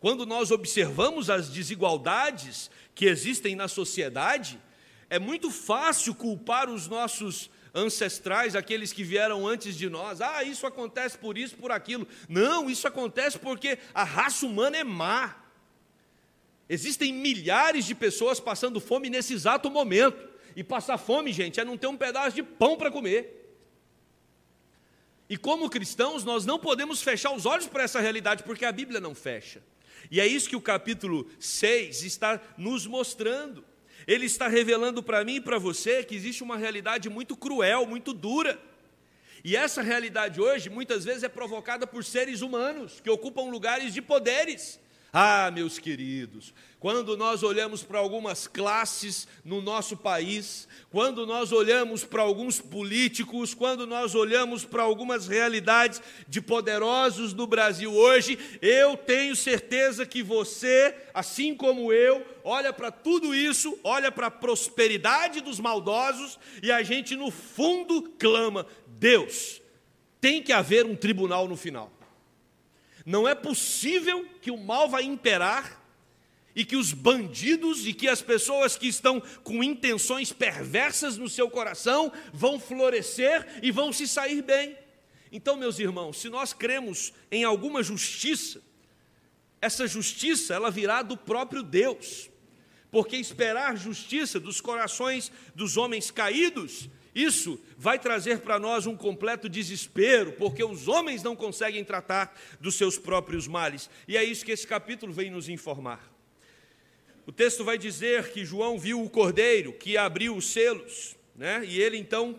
Quando 0.00 0.24
nós 0.24 0.50
observamos 0.50 1.28
as 1.28 1.50
desigualdades 1.50 2.70
que 2.94 3.04
existem 3.04 3.54
na 3.54 3.68
sociedade, 3.68 4.58
é 5.10 5.18
muito 5.18 5.50
fácil 5.50 6.14
culpar 6.14 6.70
os 6.70 6.88
nossos 6.88 7.50
ancestrais, 7.74 8.56
aqueles 8.56 8.94
que 8.94 9.04
vieram 9.04 9.46
antes 9.46 9.76
de 9.76 9.90
nós. 9.90 10.22
Ah, 10.22 10.42
isso 10.42 10.66
acontece 10.66 11.18
por 11.18 11.36
isso, 11.36 11.54
por 11.56 11.70
aquilo. 11.70 12.08
Não, 12.28 12.70
isso 12.70 12.88
acontece 12.88 13.38
porque 13.38 13.78
a 13.92 14.02
raça 14.02 14.46
humana 14.46 14.78
é 14.78 14.84
má. 14.84 15.36
Existem 16.68 17.12
milhares 17.12 17.84
de 17.84 17.94
pessoas 17.94 18.40
passando 18.40 18.80
fome 18.80 19.10
nesse 19.10 19.34
exato 19.34 19.70
momento. 19.70 20.30
E 20.56 20.64
passar 20.64 20.98
fome, 20.98 21.32
gente, 21.32 21.60
é 21.60 21.64
não 21.64 21.76
ter 21.76 21.86
um 21.86 21.96
pedaço 21.96 22.34
de 22.34 22.42
pão 22.42 22.76
para 22.76 22.90
comer. 22.90 23.36
E 25.28 25.36
como 25.36 25.70
cristãos, 25.70 26.24
nós 26.24 26.44
não 26.44 26.58
podemos 26.58 27.02
fechar 27.02 27.32
os 27.32 27.46
olhos 27.46 27.68
para 27.68 27.84
essa 27.84 28.00
realidade, 28.00 28.42
porque 28.42 28.64
a 28.64 28.72
Bíblia 28.72 28.98
não 28.98 29.14
fecha. 29.14 29.62
E 30.10 30.20
é 30.20 30.26
isso 30.26 30.48
que 30.48 30.56
o 30.56 30.60
capítulo 30.60 31.28
6 31.38 32.02
está 32.04 32.40
nos 32.56 32.86
mostrando. 32.86 33.64
Ele 34.06 34.26
está 34.26 34.48
revelando 34.48 35.02
para 35.02 35.24
mim 35.24 35.36
e 35.36 35.40
para 35.40 35.58
você 35.58 36.04
que 36.04 36.14
existe 36.14 36.42
uma 36.42 36.56
realidade 36.56 37.08
muito 37.08 37.36
cruel, 37.36 37.86
muito 37.86 38.12
dura. 38.12 38.60
E 39.44 39.56
essa 39.56 39.82
realidade 39.82 40.40
hoje 40.40 40.68
muitas 40.68 41.04
vezes 41.04 41.22
é 41.22 41.28
provocada 41.28 41.86
por 41.86 42.04
seres 42.04 42.42
humanos 42.42 43.00
que 43.00 43.10
ocupam 43.10 43.50
lugares 43.50 43.94
de 43.94 44.02
poderes. 44.02 44.78
Ah, 45.12 45.50
meus 45.50 45.76
queridos, 45.76 46.54
quando 46.78 47.16
nós 47.16 47.42
olhamos 47.42 47.82
para 47.82 47.98
algumas 47.98 48.46
classes 48.46 49.26
no 49.44 49.60
nosso 49.60 49.96
país, 49.96 50.68
quando 50.88 51.26
nós 51.26 51.50
olhamos 51.50 52.04
para 52.04 52.22
alguns 52.22 52.60
políticos, 52.60 53.52
quando 53.52 53.88
nós 53.88 54.14
olhamos 54.14 54.64
para 54.64 54.84
algumas 54.84 55.26
realidades 55.26 56.00
de 56.28 56.40
poderosos 56.40 57.34
no 57.34 57.44
Brasil 57.44 57.92
hoje, 57.92 58.38
eu 58.62 58.96
tenho 58.96 59.34
certeza 59.34 60.06
que 60.06 60.22
você, 60.22 60.94
assim 61.12 61.56
como 61.56 61.92
eu, 61.92 62.24
olha 62.44 62.72
para 62.72 62.92
tudo 62.92 63.34
isso, 63.34 63.76
olha 63.82 64.12
para 64.12 64.28
a 64.28 64.30
prosperidade 64.30 65.40
dos 65.40 65.58
maldosos 65.58 66.38
e 66.62 66.70
a 66.70 66.84
gente 66.84 67.16
no 67.16 67.32
fundo 67.32 68.02
clama: 68.16 68.64
Deus, 68.86 69.60
tem 70.20 70.40
que 70.40 70.52
haver 70.52 70.86
um 70.86 70.94
tribunal 70.94 71.48
no 71.48 71.56
final. 71.56 71.99
Não 73.10 73.26
é 73.26 73.34
possível 73.34 74.24
que 74.40 74.52
o 74.52 74.56
mal 74.56 74.88
vai 74.88 75.02
imperar 75.02 75.82
e 76.54 76.64
que 76.64 76.76
os 76.76 76.92
bandidos 76.92 77.84
e 77.84 77.92
que 77.92 78.06
as 78.06 78.22
pessoas 78.22 78.76
que 78.76 78.86
estão 78.86 79.20
com 79.42 79.64
intenções 79.64 80.32
perversas 80.32 81.16
no 81.16 81.28
seu 81.28 81.50
coração 81.50 82.12
vão 82.32 82.60
florescer 82.60 83.58
e 83.64 83.72
vão 83.72 83.92
se 83.92 84.06
sair 84.06 84.42
bem. 84.42 84.78
Então, 85.32 85.56
meus 85.56 85.80
irmãos, 85.80 86.20
se 86.20 86.28
nós 86.28 86.52
cremos 86.52 87.12
em 87.32 87.42
alguma 87.42 87.82
justiça, 87.82 88.62
essa 89.60 89.88
justiça 89.88 90.54
ela 90.54 90.70
virá 90.70 91.02
do 91.02 91.16
próprio 91.16 91.64
Deus. 91.64 92.30
Porque 92.92 93.16
esperar 93.16 93.76
justiça 93.76 94.38
dos 94.38 94.60
corações 94.60 95.32
dos 95.52 95.76
homens 95.76 96.12
caídos, 96.12 96.88
isso 97.14 97.60
vai 97.76 97.98
trazer 97.98 98.40
para 98.40 98.58
nós 98.58 98.86
um 98.86 98.96
completo 98.96 99.48
desespero, 99.48 100.32
porque 100.32 100.62
os 100.62 100.88
homens 100.88 101.22
não 101.22 101.34
conseguem 101.34 101.84
tratar 101.84 102.38
dos 102.60 102.74
seus 102.76 102.98
próprios 102.98 103.48
males. 103.48 103.90
E 104.06 104.16
é 104.16 104.24
isso 104.24 104.44
que 104.44 104.52
esse 104.52 104.66
capítulo 104.66 105.12
vem 105.12 105.30
nos 105.30 105.48
informar. 105.48 106.10
O 107.26 107.32
texto 107.32 107.64
vai 107.64 107.78
dizer 107.78 108.30
que 108.32 108.44
João 108.44 108.78
viu 108.78 109.02
o 109.02 109.10
cordeiro 109.10 109.72
que 109.72 109.96
abriu 109.96 110.36
os 110.36 110.50
selos, 110.50 111.16
né? 111.34 111.62
e 111.64 111.80
ele 111.80 111.96
então 111.96 112.38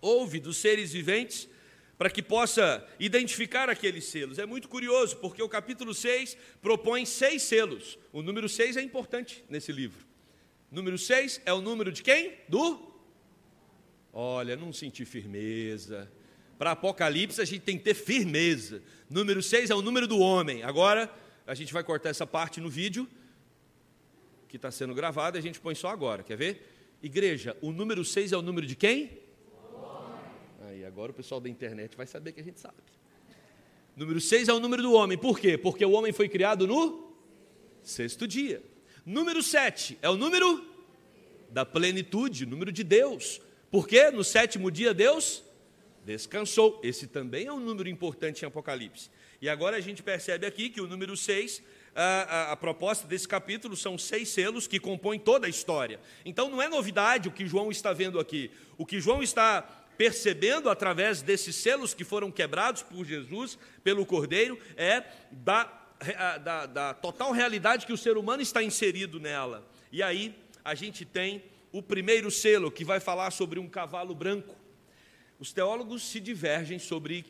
ouve 0.00 0.38
dos 0.38 0.56
seres 0.58 0.92
viventes 0.92 1.48
para 1.96 2.08
que 2.08 2.22
possa 2.22 2.86
identificar 3.00 3.68
aqueles 3.68 4.04
selos. 4.04 4.38
É 4.38 4.46
muito 4.46 4.68
curioso, 4.68 5.16
porque 5.16 5.42
o 5.42 5.48
capítulo 5.48 5.92
6 5.92 6.36
propõe 6.62 7.04
seis 7.04 7.42
selos. 7.42 7.98
O 8.12 8.22
número 8.22 8.48
6 8.48 8.76
é 8.76 8.82
importante 8.82 9.44
nesse 9.48 9.72
livro. 9.72 10.06
Número 10.70 10.96
6 10.96 11.42
é 11.44 11.52
o 11.52 11.60
número 11.60 11.90
de 11.90 12.02
quem? 12.02 12.34
Do? 12.48 12.87
Olha, 14.20 14.56
não 14.56 14.72
senti 14.72 15.04
firmeza. 15.04 16.10
Para 16.58 16.72
Apocalipse 16.72 17.40
a 17.40 17.44
gente 17.44 17.60
tem 17.60 17.78
que 17.78 17.84
ter 17.84 17.94
firmeza. 17.94 18.82
Número 19.08 19.40
6 19.40 19.70
é 19.70 19.74
o 19.76 19.80
número 19.80 20.08
do 20.08 20.18
homem. 20.18 20.64
Agora, 20.64 21.08
a 21.46 21.54
gente 21.54 21.72
vai 21.72 21.84
cortar 21.84 22.08
essa 22.08 22.26
parte 22.26 22.60
no 22.60 22.68
vídeo 22.68 23.06
que 24.48 24.56
está 24.56 24.72
sendo 24.72 24.92
gravado 24.92 25.36
e 25.36 25.38
a 25.38 25.40
gente 25.40 25.60
põe 25.60 25.76
só 25.76 25.86
agora. 25.86 26.24
Quer 26.24 26.36
ver? 26.36 26.98
Igreja, 27.00 27.56
o 27.62 27.70
número 27.70 28.04
6 28.04 28.32
é 28.32 28.36
o 28.36 28.42
número 28.42 28.66
de 28.66 28.74
quem? 28.74 29.20
Aí, 30.62 30.84
agora 30.84 31.12
o 31.12 31.14
pessoal 31.14 31.40
da 31.40 31.48
internet 31.48 31.96
vai 31.96 32.08
saber 32.08 32.32
que 32.32 32.40
a 32.40 32.44
gente 32.44 32.58
sabe. 32.58 32.74
Número 33.94 34.20
6 34.20 34.48
é 34.48 34.52
o 34.52 34.58
número 34.58 34.82
do 34.82 34.94
homem. 34.94 35.16
Por 35.16 35.38
quê? 35.38 35.56
Porque 35.56 35.84
o 35.84 35.92
homem 35.92 36.12
foi 36.12 36.28
criado 36.28 36.66
no 36.66 37.14
sexto 37.84 38.26
dia. 38.26 38.60
Número 39.06 39.44
7 39.44 39.96
é 40.02 40.10
o 40.10 40.16
número 40.16 40.66
da 41.50 41.64
plenitude, 41.64 42.46
número 42.46 42.72
de 42.72 42.82
Deus. 42.82 43.40
Por 43.70 43.86
quê? 43.86 44.10
No 44.10 44.24
sétimo 44.24 44.70
dia 44.70 44.94
Deus 44.94 45.42
descansou. 46.04 46.80
Esse 46.82 47.06
também 47.06 47.46
é 47.46 47.52
um 47.52 47.60
número 47.60 47.88
importante 47.88 48.42
em 48.42 48.46
Apocalipse. 48.46 49.10
E 49.40 49.48
agora 49.48 49.76
a 49.76 49.80
gente 49.80 50.02
percebe 50.02 50.46
aqui 50.46 50.70
que 50.70 50.80
o 50.80 50.86
número 50.86 51.16
6 51.16 51.62
a, 51.94 52.02
a, 52.02 52.52
a, 52.52 52.56
proposta 52.56 53.06
desse 53.06 53.26
capítulo 53.26 53.76
são 53.76 53.98
seis 53.98 54.28
selos 54.28 54.66
que 54.66 54.78
compõem 54.80 55.18
toda 55.18 55.46
a 55.46 55.50
história. 55.50 56.00
Então 56.24 56.48
não 56.48 56.62
é 56.62 56.68
novidade 56.68 57.28
o 57.28 57.32
que 57.32 57.46
João 57.46 57.70
está 57.70 57.92
vendo 57.92 58.18
aqui. 58.18 58.50
O 58.76 58.86
que 58.86 59.00
João 59.00 59.22
está 59.22 59.62
percebendo 59.98 60.70
através 60.70 61.22
desses 61.22 61.56
selos 61.56 61.92
que 61.92 62.04
foram 62.04 62.30
quebrados 62.30 62.82
por 62.82 63.04
Jesus, 63.04 63.58
pelo 63.82 64.06
Cordeiro, 64.06 64.58
é 64.76 65.02
da, 65.30 65.64
da, 66.42 66.66
da 66.66 66.94
total 66.94 67.32
realidade 67.32 67.84
que 67.84 67.92
o 67.92 67.98
ser 67.98 68.16
humano 68.16 68.40
está 68.40 68.62
inserido 68.62 69.18
nela. 69.18 69.68
E 69.90 70.02
aí 70.02 70.34
a 70.64 70.74
gente 70.74 71.04
tem 71.04 71.42
o 71.72 71.82
primeiro 71.82 72.30
selo 72.30 72.70
que 72.70 72.84
vai 72.84 73.00
falar 73.00 73.30
sobre 73.30 73.58
um 73.58 73.68
cavalo 73.68 74.14
branco. 74.14 74.56
Os 75.38 75.52
teólogos 75.52 76.02
se 76.02 76.18
divergem 76.18 76.78
sobre 76.78 77.24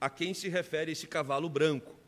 a 0.00 0.10
quem 0.10 0.34
se 0.34 0.48
refere 0.48 0.92
esse 0.92 1.06
cavalo 1.06 1.48
branco. 1.48 1.98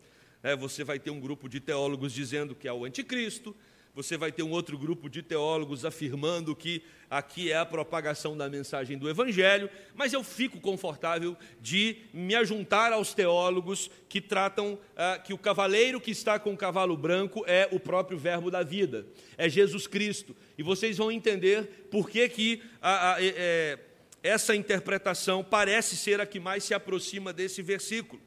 É, 0.43 0.55
você 0.55 0.85
vai 0.85 0.99
ter 0.99 1.11
um 1.11 1.21
grupo 1.21 1.49
de 1.49 1.61
teólogos 1.61 2.13
dizendo 2.13 2.55
que 2.55 2.69
é 2.69 2.73
o 2.73 2.85
anticristo, 2.85 3.57
você 3.95 4.17
vai 4.17 4.33
ter 4.33 4.43
um 4.43 4.51
outro 4.51 4.77
grupo 4.77 5.09
de 5.09 5.23
teólogos 5.23 5.85
afirmando 5.85 6.55
que 6.57 6.83
aqui 7.09 7.53
é 7.53 7.57
a 7.57 7.65
propagação 7.65 8.37
da 8.37 8.49
mensagem 8.49 8.99
do 8.99 9.09
Evangelho, 9.09 9.71
mas 9.95 10.13
eu 10.13 10.25
fico 10.25 10.61
confortável 10.61 11.37
de 11.61 11.99
me 12.13 12.35
ajuntar 12.35 12.93
aos 12.93 13.15
teólogos 13.15 13.89
que 14.09 14.21
tratam 14.21 14.79
ah, 14.97 15.19
que 15.19 15.33
o 15.33 15.39
cavaleiro 15.39 16.01
que 16.01 16.11
está 16.11 16.39
com 16.39 16.53
o 16.53 16.57
cavalo 16.57 16.97
branco 16.97 17.45
é 17.47 17.69
o 17.71 17.79
próprio 17.79 18.19
Verbo 18.19 18.51
da 18.51 18.65
vida, 18.65 19.07
é 19.39 19.49
Jesus 19.49 19.87
Cristo. 19.87 20.35
E 20.59 20.63
vocês 20.63 20.97
vão 20.97 21.13
entender 21.13 21.87
por 21.91 22.11
que, 22.11 22.29
que 22.29 22.63
a, 22.83 23.15
a, 23.15 23.17
é, 23.21 23.79
essa 24.23 24.57
interpretação 24.57 25.45
parece 25.45 25.97
ser 25.97 26.21
a 26.21 26.27
que 26.27 26.41
mais 26.41 26.65
se 26.65 26.75
aproxima 26.75 27.33
desse 27.33 27.63
versículo. 27.63 28.21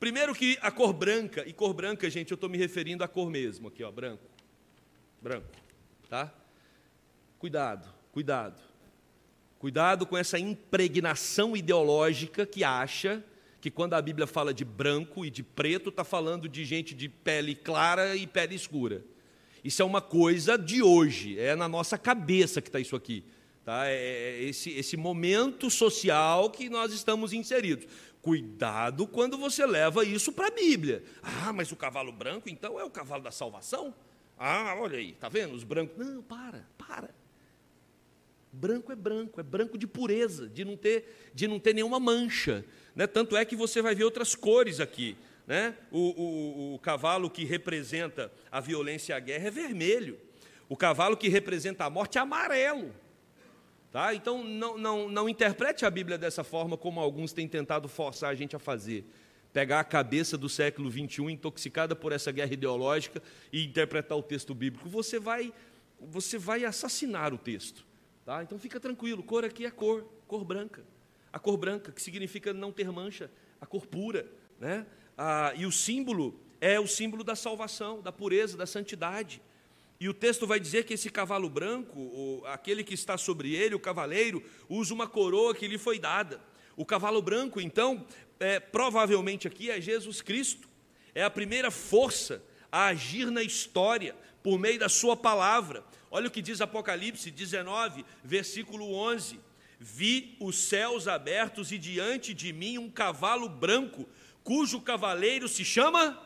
Primeiro 0.00 0.34
que 0.34 0.58
a 0.60 0.70
cor 0.72 0.92
branca, 0.92 1.44
e 1.46 1.52
cor 1.52 1.72
branca, 1.72 2.10
gente, 2.10 2.32
eu 2.32 2.34
estou 2.34 2.50
me 2.50 2.58
referindo 2.58 3.04
à 3.04 3.08
cor 3.08 3.30
mesmo, 3.30 3.68
aqui, 3.68 3.84
ó, 3.84 3.92
branco. 3.92 4.31
Branco, 5.22 5.46
tá? 6.08 6.34
Cuidado, 7.38 7.88
cuidado. 8.10 8.60
Cuidado 9.56 10.04
com 10.04 10.18
essa 10.18 10.36
impregnação 10.36 11.56
ideológica 11.56 12.44
que 12.44 12.64
acha 12.64 13.22
que 13.60 13.70
quando 13.70 13.94
a 13.94 14.02
Bíblia 14.02 14.26
fala 14.26 14.52
de 14.52 14.64
branco 14.64 15.24
e 15.24 15.30
de 15.30 15.44
preto, 15.44 15.90
está 15.90 16.02
falando 16.02 16.48
de 16.48 16.64
gente 16.64 16.92
de 16.92 17.08
pele 17.08 17.54
clara 17.54 18.16
e 18.16 18.26
pele 18.26 18.56
escura. 18.56 19.04
Isso 19.62 19.80
é 19.80 19.84
uma 19.84 20.02
coisa 20.02 20.58
de 20.58 20.82
hoje, 20.82 21.38
é 21.38 21.54
na 21.54 21.68
nossa 21.68 21.96
cabeça 21.96 22.60
que 22.60 22.68
está 22.68 22.80
isso 22.80 22.96
aqui. 22.96 23.24
Tá? 23.64 23.86
É, 23.86 23.94
é 23.94 24.42
esse, 24.42 24.70
esse 24.70 24.96
momento 24.96 25.70
social 25.70 26.50
que 26.50 26.68
nós 26.68 26.92
estamos 26.92 27.32
inseridos. 27.32 27.86
Cuidado 28.20 29.06
quando 29.06 29.38
você 29.38 29.64
leva 29.64 30.04
isso 30.04 30.32
para 30.32 30.48
a 30.48 30.50
Bíblia. 30.50 31.04
Ah, 31.22 31.52
mas 31.52 31.70
o 31.70 31.76
cavalo 31.76 32.10
branco 32.10 32.48
então 32.48 32.80
é 32.80 32.82
o 32.82 32.90
cavalo 32.90 33.22
da 33.22 33.30
salvação? 33.30 33.94
Ah, 34.44 34.74
olha 34.76 34.98
aí, 34.98 35.12
tá 35.12 35.28
vendo? 35.28 35.54
Os 35.54 35.62
brancos. 35.62 35.96
Não, 35.96 36.20
para, 36.20 36.66
para. 36.76 37.10
Branco 38.52 38.90
é 38.90 38.96
branco, 38.96 39.38
é 39.38 39.42
branco 39.44 39.78
de 39.78 39.86
pureza, 39.86 40.48
de 40.48 40.64
não 40.64 40.76
ter, 40.76 41.30
de 41.32 41.46
não 41.46 41.60
ter 41.60 41.72
nenhuma 41.72 42.00
mancha. 42.00 42.64
Né? 42.92 43.06
Tanto 43.06 43.36
é 43.36 43.44
que 43.44 43.54
você 43.54 43.80
vai 43.80 43.94
ver 43.94 44.02
outras 44.02 44.34
cores 44.34 44.80
aqui. 44.80 45.16
Né? 45.46 45.76
O, 45.92 46.00
o, 46.00 46.74
o 46.74 46.78
cavalo 46.80 47.30
que 47.30 47.44
representa 47.44 48.32
a 48.50 48.58
violência 48.58 49.12
e 49.12 49.16
a 49.16 49.20
guerra 49.20 49.46
é 49.46 49.50
vermelho. 49.52 50.18
O 50.68 50.76
cavalo 50.76 51.16
que 51.16 51.28
representa 51.28 51.84
a 51.84 51.90
morte 51.90 52.18
é 52.18 52.20
amarelo. 52.20 52.92
Tá? 53.92 54.12
Então, 54.12 54.42
não, 54.42 54.76
não, 54.76 55.08
não 55.08 55.28
interprete 55.28 55.86
a 55.86 55.90
Bíblia 55.90 56.18
dessa 56.18 56.42
forma 56.42 56.76
como 56.76 56.98
alguns 56.98 57.32
têm 57.32 57.46
tentado 57.46 57.88
forçar 57.88 58.30
a 58.30 58.34
gente 58.34 58.56
a 58.56 58.58
fazer. 58.58 59.04
Pegar 59.52 59.80
a 59.80 59.84
cabeça 59.84 60.38
do 60.38 60.48
século 60.48 60.90
XXI, 60.90 61.30
intoxicada 61.30 61.94
por 61.94 62.12
essa 62.12 62.32
guerra 62.32 62.52
ideológica, 62.52 63.22
e 63.52 63.64
interpretar 63.64 64.16
o 64.16 64.22
texto 64.22 64.54
bíblico. 64.54 64.88
Você 64.88 65.18
vai, 65.18 65.52
você 66.00 66.38
vai 66.38 66.64
assassinar 66.64 67.34
o 67.34 67.38
texto. 67.38 67.84
Tá? 68.24 68.42
Então, 68.42 68.58
fica 68.58 68.80
tranquilo, 68.80 69.22
cor 69.22 69.44
aqui 69.44 69.66
é 69.66 69.70
cor, 69.70 70.04
cor 70.26 70.44
branca. 70.44 70.84
A 71.32 71.38
cor 71.38 71.56
branca, 71.56 71.92
que 71.92 72.00
significa 72.00 72.52
não 72.52 72.72
ter 72.72 72.90
mancha, 72.90 73.30
a 73.60 73.66
cor 73.66 73.86
pura. 73.86 74.26
Né? 74.58 74.86
Ah, 75.16 75.52
e 75.56 75.66
o 75.66 75.72
símbolo 75.72 76.38
é 76.60 76.78
o 76.78 76.86
símbolo 76.86 77.24
da 77.24 77.34
salvação, 77.34 78.00
da 78.00 78.12
pureza, 78.12 78.56
da 78.56 78.66
santidade. 78.66 79.42
E 79.98 80.08
o 80.08 80.14
texto 80.14 80.46
vai 80.46 80.58
dizer 80.58 80.84
que 80.84 80.94
esse 80.94 81.10
cavalo 81.10 81.48
branco, 81.48 82.42
aquele 82.46 82.82
que 82.82 82.94
está 82.94 83.16
sobre 83.16 83.54
ele, 83.54 83.74
o 83.74 83.80
cavaleiro, 83.80 84.42
usa 84.68 84.92
uma 84.92 85.06
coroa 85.06 85.54
que 85.54 85.66
lhe 85.68 85.78
foi 85.78 85.98
dada. 85.98 86.40
O 86.76 86.84
cavalo 86.84 87.20
branco, 87.22 87.60
então, 87.60 88.06
é, 88.42 88.60
provavelmente 88.60 89.46
aqui 89.46 89.70
é 89.70 89.80
Jesus 89.80 90.20
Cristo. 90.20 90.68
É 91.14 91.22
a 91.22 91.30
primeira 91.30 91.70
força 91.70 92.42
a 92.70 92.86
agir 92.86 93.30
na 93.30 93.42
história 93.42 94.16
por 94.42 94.58
meio 94.58 94.78
da 94.78 94.88
sua 94.88 95.16
palavra. 95.16 95.84
Olha 96.10 96.28
o 96.28 96.30
que 96.30 96.42
diz 96.42 96.60
Apocalipse 96.60 97.30
19, 97.30 98.04
versículo 98.24 98.92
11: 98.94 99.38
Vi 99.78 100.36
os 100.40 100.56
céus 100.56 101.06
abertos 101.06 101.70
e 101.70 101.78
diante 101.78 102.34
de 102.34 102.52
mim 102.52 102.78
um 102.78 102.90
cavalo 102.90 103.48
branco, 103.48 104.08
cujo 104.42 104.80
cavaleiro 104.80 105.48
se 105.48 105.64
chama 105.64 106.20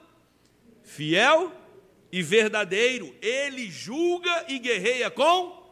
Fiel 0.82 1.52
e 2.10 2.22
verdadeiro, 2.22 3.14
ele 3.20 3.68
julga 3.70 4.46
e 4.48 4.58
guerreia 4.58 5.10
com 5.10 5.66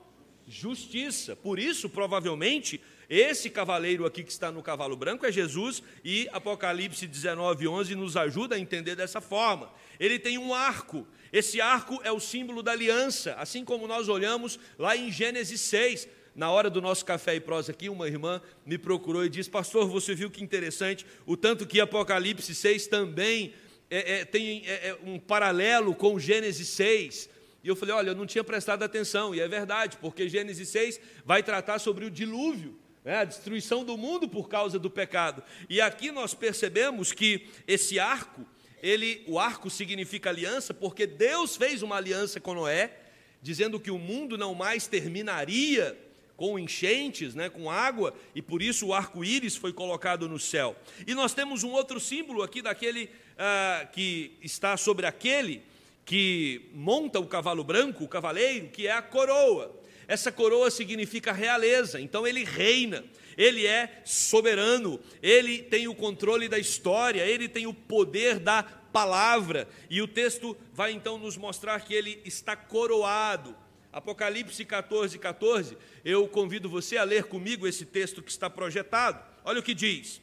justiça. 0.47 1.35
Por 1.35 1.59
isso, 1.59 1.89
provavelmente, 1.89 2.81
esse 3.09 3.51
cavaleiro 3.51 4.07
aqui 4.07 4.23
que 4.23 4.33
está 4.33 4.51
no 4.51 4.63
cavalo 4.63 4.97
branco 4.97 5.27
é 5.27 5.33
Jesus 5.33 5.83
e 6.05 6.29
Apocalipse 6.33 7.07
19, 7.07 7.69
11 7.69 7.95
nos 7.95 8.17
ajuda 8.17 8.57
a 8.57 8.59
entender 8.59 8.97
dessa 8.97 9.21
forma. 9.21 9.71
Ele 9.99 10.19
tem 10.19 10.39
um 10.39 10.55
arco, 10.55 11.07
esse 11.33 11.61
arco 11.61 12.01
é 12.03 12.13
o 12.13 12.21
símbolo 12.21 12.63
da 12.63 12.73
aliança, 12.73 13.35
assim 13.35 13.65
como 13.65 13.87
nós 13.87 14.09
olhamos 14.09 14.59
lá 14.79 14.97
em 14.97 15.11
Gênesis 15.11 15.61
6. 15.61 16.09
Na 16.35 16.51
hora 16.51 16.69
do 16.69 16.83
nosso 16.83 17.05
café 17.05 17.37
e 17.37 17.41
prosa 17.41 17.71
aqui, 17.71 17.89
uma 17.89 18.09
irmã 18.09 18.43
me 18.67 18.77
procurou 18.77 19.25
e 19.25 19.29
disse: 19.29 19.49
Pastor, 19.49 19.87
você 19.87 20.17
viu 20.17 20.29
que 20.29 20.43
interessante, 20.43 21.07
o 21.25 21.37
tanto 21.37 21.65
que 21.65 21.81
Apocalipse 21.81 22.53
6 22.53 22.89
também 22.89 23.55
é, 23.89 24.21
é, 24.21 24.25
tem 24.25 24.63
é, 24.67 24.89
é, 24.89 24.99
um 25.05 25.19
paralelo 25.19 25.95
com 25.95 26.19
Gênesis 26.19 26.69
6. 26.69 27.31
E 27.63 27.69
eu 27.69 27.77
falei: 27.77 27.95
olha, 27.95 28.11
eu 28.11 28.15
não 28.15 28.27
tinha 28.27 28.43
prestado 28.43 28.83
atenção, 28.83 29.35
e 29.35 29.41
é 29.41 29.47
verdade, 29.47 29.97
porque 29.99 30.29
Gênesis 30.29 30.69
6 30.69 31.01
vai 31.25 31.43
tratar 31.43 31.79
sobre 31.79 32.05
o 32.05 32.11
dilúvio. 32.11 32.77
Né, 33.05 33.19
a 33.19 33.25
destruição 33.25 33.85
do 33.85 33.99
mundo 33.99 34.27
por 34.27 34.49
causa 34.49 34.79
do 34.79 34.89
pecado. 34.89 35.43
E 35.69 35.79
aqui 35.79 36.11
nós 36.11 36.33
percebemos 36.33 37.13
que 37.13 37.47
esse 37.67 37.99
arco 37.99 38.47
ele, 38.85 39.25
o 39.27 39.39
arco 39.39 39.71
significa 39.71 40.29
aliança, 40.29 40.75
porque 40.75 41.07
Deus 41.07 41.57
fez 41.57 41.81
uma 41.81 41.97
aliança 41.97 42.39
com 42.39 42.53
Noé, 42.53 42.95
dizendo 43.41 43.81
que 43.81 43.91
o 43.91 43.99
mundo 43.99 44.37
não 44.37 44.55
mais 44.55 44.87
terminaria 44.87 45.99
com 46.37 46.59
enchentes, 46.59 47.35
né, 47.35 47.49
com 47.49 47.71
água, 47.71 48.13
e 48.35 48.43
por 48.43 48.61
isso 48.61 48.89
o 48.89 48.93
arco-íris 48.93 49.57
foi 49.57 49.73
colocado 49.73 50.29
no 50.29 50.39
céu. 50.39 50.77
E 51.07 51.15
nós 51.15 51.33
temos 51.33 51.65
um 51.65 51.71
outro 51.71 51.99
símbolo 51.99 52.43
aqui 52.43 52.61
daquele 52.61 53.09
ah, 53.39 53.89
que 53.91 54.37
está 54.43 54.77
sobre 54.77 55.07
aquele 55.07 55.63
que 56.05 56.69
monta 56.75 57.19
o 57.19 57.27
cavalo 57.27 57.65
branco, 57.65 58.05
o 58.05 58.09
cavaleiro, 58.09 58.69
que 58.69 58.87
é 58.87 58.93
a 58.93 59.01
coroa. 59.01 59.75
Essa 60.07 60.31
coroa 60.31 60.71
significa 60.71 61.33
realeza, 61.33 62.01
então 62.01 62.27
ele 62.27 62.45
reina, 62.45 63.05
ele 63.37 63.67
é 63.67 64.03
soberano, 64.05 65.01
ele 65.23 65.63
tem 65.63 65.89
o 65.89 65.95
controle 65.95 66.49
da 66.49 66.59
história, 66.59 67.23
ele 67.23 67.49
tem 67.49 67.67
o 67.67 67.75
poder 67.75 68.39
da 68.39 68.63
palavra, 68.63 69.69
e 69.91 70.01
o 70.01 70.07
texto 70.07 70.57
vai 70.73 70.93
então 70.93 71.19
nos 71.19 71.37
mostrar 71.37 71.81
que 71.81 71.95
ele 71.95 72.21
está 72.25 72.55
coroado. 72.55 73.57
Apocalipse 73.93 74.65
14, 74.65 75.19
14, 75.19 75.79
eu 76.05 76.27
convido 76.29 76.69
você 76.69 76.97
a 76.97 77.05
ler 77.05 77.25
comigo 77.25 77.67
esse 77.67 77.85
texto 77.85 78.23
que 78.23 78.31
está 78.31 78.51
projetado. 78.51 79.25
Olha 79.45 79.61
o 79.61 79.63
que 79.63 79.75
diz: 79.75 80.21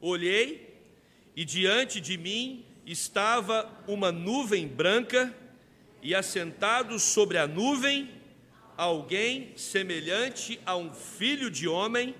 Olhei 0.00 0.74
e 1.36 1.44
diante 1.44 2.00
de 2.00 2.18
mim 2.18 2.64
estava 2.84 3.70
uma 3.86 4.10
nuvem 4.10 4.66
branca, 4.66 5.34
e 6.04 6.14
assentado 6.14 6.98
sobre 6.98 7.38
a 7.38 7.46
nuvem, 7.46 8.10
alguém 8.76 9.52
semelhante 9.56 10.60
a 10.64 10.76
um 10.76 10.92
filho 10.92 11.50
de 11.50 11.68
homem. 11.68 12.14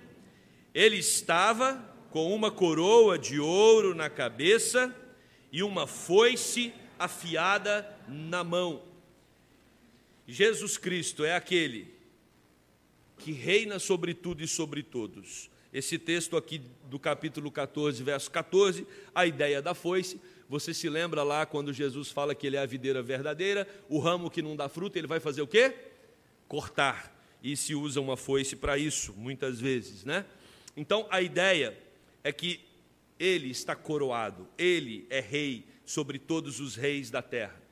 Ele 0.72 0.96
estava 0.96 1.82
com 2.10 2.34
uma 2.34 2.50
coroa 2.50 3.18
de 3.18 3.40
ouro 3.40 3.94
na 3.94 4.08
cabeça 4.08 4.94
e 5.50 5.62
uma 5.62 5.86
foice 5.86 6.72
afiada 6.98 7.88
na 8.08 8.44
mão. 8.44 8.82
Jesus 10.26 10.78
Cristo 10.78 11.24
é 11.24 11.34
aquele 11.34 11.92
que 13.18 13.32
reina 13.32 13.78
sobre 13.78 14.14
tudo 14.14 14.42
e 14.42 14.48
sobre 14.48 14.82
todos. 14.82 15.50
Esse 15.72 15.98
texto 15.98 16.36
aqui 16.36 16.62
do 16.84 16.98
capítulo 16.98 17.50
14, 17.50 18.02
verso 18.02 18.30
14, 18.30 18.86
a 19.14 19.26
ideia 19.26 19.60
da 19.60 19.74
foice, 19.74 20.20
você 20.48 20.72
se 20.72 20.88
lembra 20.88 21.22
lá 21.22 21.44
quando 21.44 21.72
Jesus 21.72 22.10
fala 22.10 22.34
que 22.34 22.46
ele 22.46 22.56
é 22.56 22.60
a 22.60 22.66
videira 22.66 23.02
verdadeira, 23.02 23.66
o 23.88 23.98
ramo 23.98 24.30
que 24.30 24.42
não 24.42 24.54
dá 24.54 24.68
fruta, 24.68 24.98
ele 24.98 25.08
vai 25.08 25.18
fazer 25.18 25.42
o 25.42 25.46
quê? 25.46 25.74
Cortar. 26.48 27.12
E 27.42 27.56
se 27.56 27.74
usa 27.74 28.00
uma 28.00 28.16
foice 28.16 28.56
para 28.56 28.78
isso, 28.78 29.12
muitas 29.14 29.60
vezes, 29.60 30.04
né? 30.04 30.24
Então 30.76 31.06
a 31.10 31.20
ideia 31.20 31.76
é 32.22 32.32
que 32.32 32.60
ele 33.18 33.50
está 33.50 33.76
coroado, 33.76 34.48
ele 34.58 35.06
é 35.10 35.20
rei 35.20 35.66
sobre 35.84 36.18
todos 36.18 36.58
os 36.60 36.74
reis 36.74 37.10
da 37.10 37.22
terra. 37.22 37.62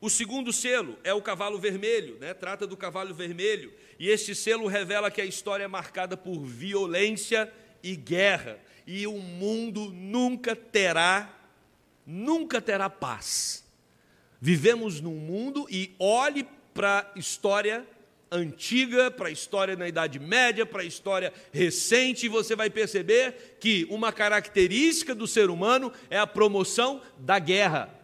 O 0.00 0.08
segundo 0.08 0.52
selo 0.52 0.96
é 1.02 1.12
o 1.12 1.20
cavalo 1.20 1.58
vermelho, 1.58 2.16
né? 2.20 2.32
trata 2.32 2.66
do 2.66 2.76
cavalo 2.76 3.12
vermelho, 3.12 3.72
e 3.98 4.08
este 4.08 4.34
selo 4.34 4.68
revela 4.68 5.10
que 5.10 5.20
a 5.20 5.24
história 5.24 5.64
é 5.64 5.68
marcada 5.68 6.16
por 6.16 6.38
violência 6.38 7.52
e 7.82 7.96
guerra, 7.96 8.60
e 8.86 9.06
o 9.08 9.18
mundo 9.18 9.90
nunca 9.90 10.54
terá, 10.54 11.36
nunca 12.06 12.60
terá 12.62 12.88
paz. 12.88 13.64
Vivemos 14.40 15.00
num 15.00 15.16
mundo 15.16 15.66
e 15.68 15.94
olhe 15.98 16.46
para 16.72 17.10
a 17.14 17.18
história 17.18 17.84
antiga, 18.30 19.10
para 19.10 19.28
a 19.28 19.32
história 19.32 19.76
na 19.76 19.88
Idade 19.88 20.18
Média, 20.18 20.66
para 20.66 20.82
a 20.82 20.86
história 20.86 21.32
recente, 21.52 22.26
e 22.26 22.28
você 22.28 22.54
vai 22.54 22.70
perceber 22.70 23.56
que 23.60 23.86
uma 23.90 24.12
característica 24.12 25.14
do 25.14 25.26
ser 25.26 25.50
humano 25.50 25.92
é 26.10 26.18
a 26.18 26.26
promoção 26.26 27.00
da 27.18 27.38
guerra. 27.38 27.94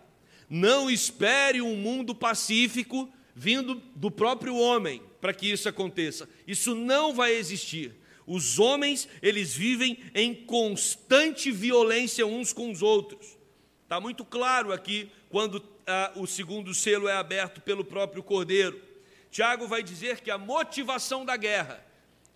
Não 0.49 0.91
espere 0.91 1.61
um 1.61 1.77
mundo 1.77 2.15
pacífico 2.15 3.09
vindo 3.35 3.83
do 3.95 4.11
próprio 4.11 4.57
homem 4.57 5.03
para 5.21 5.33
que 5.33 5.51
isso 5.51 5.69
aconteça. 5.69 6.29
Isso 6.47 6.75
não 6.75 7.15
vai 7.15 7.35
existir. 7.35 7.95
Os 8.27 8.59
homens, 8.59 9.09
eles 9.23 9.55
vivem 9.55 9.99
em 10.15 10.35
constante 10.35 11.51
violência 11.51 12.27
uns 12.27 12.53
com 12.53 12.71
os 12.71 12.83
outros. 12.83 13.37
Está 13.83 14.01
muito 14.01 14.25
claro 14.25 14.73
aqui 14.73 15.11
quando 15.29 15.63
ah, 15.87 16.13
o 16.17 16.27
segundo 16.27 16.73
selo 16.73 17.09
é 17.09 17.13
aberto 17.13 17.61
pelo 17.61 17.85
próprio 17.85 18.23
Cordeiro. 18.23 18.81
Tiago 19.35 19.67
vai 19.67 19.83
dizer 19.83 20.21
que 20.21 20.31
a 20.31 20.39
motivação 20.39 21.25
da 21.25 21.37
guerra 21.37 21.85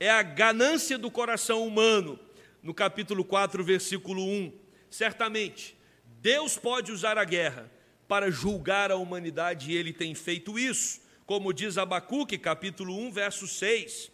é 0.01 0.11
a 0.11 0.21
ganância 0.21 0.99
do 0.99 1.13
coração 1.13 1.65
humano, 1.65 2.19
no 2.61 2.75
capítulo 2.75 3.25
4, 3.25 3.63
versículo 3.63 4.21
1. 4.21 4.53
Certamente, 4.91 5.79
Deus 6.21 6.59
pode 6.59 6.91
usar 6.91 7.17
a 7.17 7.23
guerra 7.23 7.71
para 8.09 8.33
julgar 8.33 8.91
a 8.91 8.97
humanidade 8.97 9.71
e 9.71 9.77
ele 9.77 9.93
tem 9.93 10.13
feito 10.13 10.59
isso, 10.59 11.01
como 11.25 11.53
diz 11.53 11.79
Abacuque, 11.79 12.37
capítulo 12.37 12.99
1, 12.99 13.13
verso 13.13 13.47
6. 13.47 14.11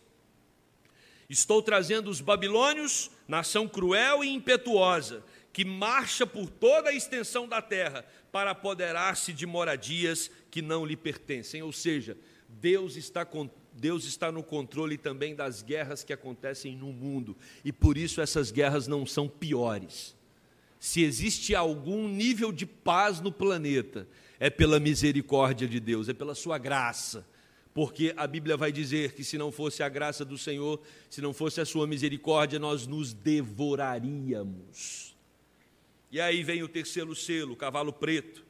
Estou 1.30 1.62
trazendo 1.62 2.10
os 2.10 2.20
babilônios, 2.20 3.10
nação 3.26 3.66
cruel 3.66 4.22
e 4.22 4.28
impetuosa, 4.28 5.24
que 5.54 5.64
marcha 5.64 6.26
por 6.26 6.50
toda 6.50 6.90
a 6.90 6.94
extensão 6.94 7.48
da 7.48 7.62
terra 7.62 8.04
para 8.30 8.50
apoderar-se 8.50 9.32
de 9.32 9.46
moradias 9.46 10.30
que 10.50 10.60
não 10.60 10.84
lhe 10.84 10.98
pertencem. 10.98 11.62
Ou 11.62 11.72
seja, 11.72 12.14
Deus 12.60 12.96
está, 12.96 13.26
Deus 13.72 14.04
está 14.04 14.32
no 14.32 14.42
controle 14.42 14.96
também 14.96 15.34
das 15.34 15.62
guerras 15.62 16.04
que 16.04 16.12
acontecem 16.12 16.76
no 16.76 16.92
mundo, 16.92 17.36
e 17.64 17.72
por 17.72 17.96
isso 17.96 18.20
essas 18.20 18.50
guerras 18.50 18.86
não 18.86 19.06
são 19.06 19.28
piores. 19.28 20.14
Se 20.78 21.02
existe 21.02 21.54
algum 21.54 22.08
nível 22.08 22.52
de 22.52 22.66
paz 22.66 23.20
no 23.20 23.32
planeta, 23.32 24.06
é 24.38 24.50
pela 24.50 24.78
misericórdia 24.78 25.66
de 25.66 25.80
Deus, 25.80 26.08
é 26.08 26.12
pela 26.12 26.34
sua 26.34 26.58
graça. 26.58 27.26
Porque 27.72 28.14
a 28.16 28.26
Bíblia 28.26 28.56
vai 28.56 28.70
dizer 28.70 29.14
que 29.14 29.24
se 29.24 29.36
não 29.36 29.50
fosse 29.50 29.82
a 29.82 29.88
graça 29.88 30.24
do 30.24 30.38
Senhor, 30.38 30.80
se 31.10 31.20
não 31.20 31.32
fosse 31.32 31.60
a 31.60 31.64
sua 31.64 31.86
misericórdia, 31.86 32.58
nós 32.58 32.86
nos 32.86 33.12
devoraríamos. 33.12 35.16
E 36.12 36.20
aí 36.20 36.44
vem 36.44 36.62
o 36.62 36.68
terceiro 36.68 37.16
selo, 37.16 37.54
o 37.54 37.56
cavalo 37.56 37.92
preto. 37.92 38.44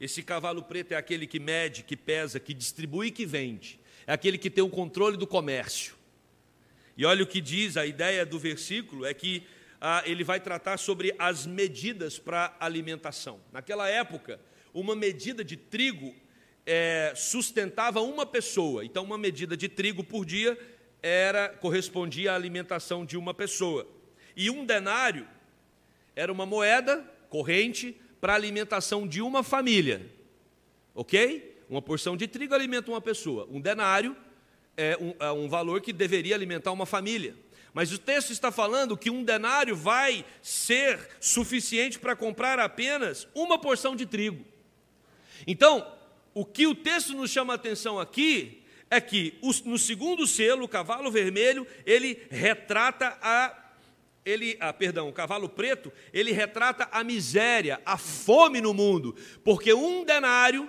Esse 0.00 0.22
cavalo 0.22 0.62
preto 0.62 0.92
é 0.92 0.96
aquele 0.96 1.26
que 1.26 1.40
mede, 1.40 1.82
que 1.82 1.96
pesa, 1.96 2.38
que 2.38 2.52
distribui 2.52 3.08
e 3.08 3.10
que 3.10 3.24
vende. 3.24 3.80
É 4.06 4.12
aquele 4.12 4.36
que 4.36 4.50
tem 4.50 4.62
o 4.62 4.68
controle 4.68 5.16
do 5.16 5.26
comércio. 5.26 5.94
E 6.96 7.04
olha 7.04 7.22
o 7.22 7.26
que 7.26 7.40
diz, 7.40 7.76
a 7.76 7.86
ideia 7.86 8.24
do 8.24 8.38
versículo 8.38 9.04
é 9.04 9.12
que 9.12 9.42
ah, 9.80 10.02
ele 10.06 10.24
vai 10.24 10.40
tratar 10.40 10.78
sobre 10.78 11.14
as 11.18 11.46
medidas 11.46 12.18
para 12.18 12.56
alimentação. 12.60 13.40
Naquela 13.52 13.88
época, 13.88 14.40
uma 14.72 14.94
medida 14.94 15.44
de 15.44 15.56
trigo 15.56 16.14
é, 16.64 17.12
sustentava 17.14 18.00
uma 18.00 18.26
pessoa. 18.26 18.84
Então, 18.84 19.04
uma 19.04 19.18
medida 19.18 19.56
de 19.56 19.68
trigo 19.68 20.02
por 20.02 20.24
dia 20.24 20.58
era 21.02 21.48
correspondia 21.48 22.32
à 22.32 22.34
alimentação 22.34 23.04
de 23.04 23.16
uma 23.16 23.32
pessoa. 23.32 23.86
E 24.36 24.50
um 24.50 24.64
denário 24.64 25.26
era 26.14 26.32
uma 26.32 26.44
moeda 26.44 27.04
corrente 27.28 27.98
para 28.26 28.32
a 28.32 28.36
alimentação 28.36 29.06
de 29.06 29.22
uma 29.22 29.44
família. 29.44 30.04
Ok? 30.96 31.62
Uma 31.70 31.80
porção 31.80 32.16
de 32.16 32.26
trigo 32.26 32.56
alimenta 32.56 32.90
uma 32.90 33.00
pessoa. 33.00 33.46
Um 33.48 33.60
denário 33.60 34.16
é 34.76 34.98
um, 35.00 35.14
é 35.20 35.30
um 35.30 35.48
valor 35.48 35.80
que 35.80 35.92
deveria 35.92 36.34
alimentar 36.34 36.72
uma 36.72 36.84
família. 36.84 37.36
Mas 37.72 37.92
o 37.92 37.98
texto 37.98 38.32
está 38.32 38.50
falando 38.50 38.96
que 38.96 39.10
um 39.10 39.22
denário 39.22 39.76
vai 39.76 40.24
ser 40.42 41.08
suficiente 41.20 42.00
para 42.00 42.16
comprar 42.16 42.58
apenas 42.58 43.28
uma 43.32 43.60
porção 43.60 43.94
de 43.94 44.04
trigo. 44.04 44.44
Então, 45.46 45.86
o 46.34 46.44
que 46.44 46.66
o 46.66 46.74
texto 46.74 47.14
nos 47.14 47.30
chama 47.30 47.52
a 47.52 47.54
atenção 47.54 48.00
aqui 48.00 48.60
é 48.90 49.00
que 49.00 49.38
no 49.64 49.78
segundo 49.78 50.26
selo, 50.26 50.64
o 50.64 50.68
cavalo 50.68 51.12
vermelho, 51.12 51.64
ele 51.86 52.26
retrata 52.28 53.16
a 53.22 53.65
ele, 54.26 54.56
ah, 54.58 54.72
perdão, 54.72 55.08
o 55.08 55.12
cavalo 55.12 55.48
preto, 55.48 55.92
ele 56.12 56.32
retrata 56.32 56.88
a 56.90 57.04
miséria, 57.04 57.80
a 57.86 57.96
fome 57.96 58.60
no 58.60 58.74
mundo, 58.74 59.14
porque 59.44 59.72
um 59.72 60.04
denário 60.04 60.68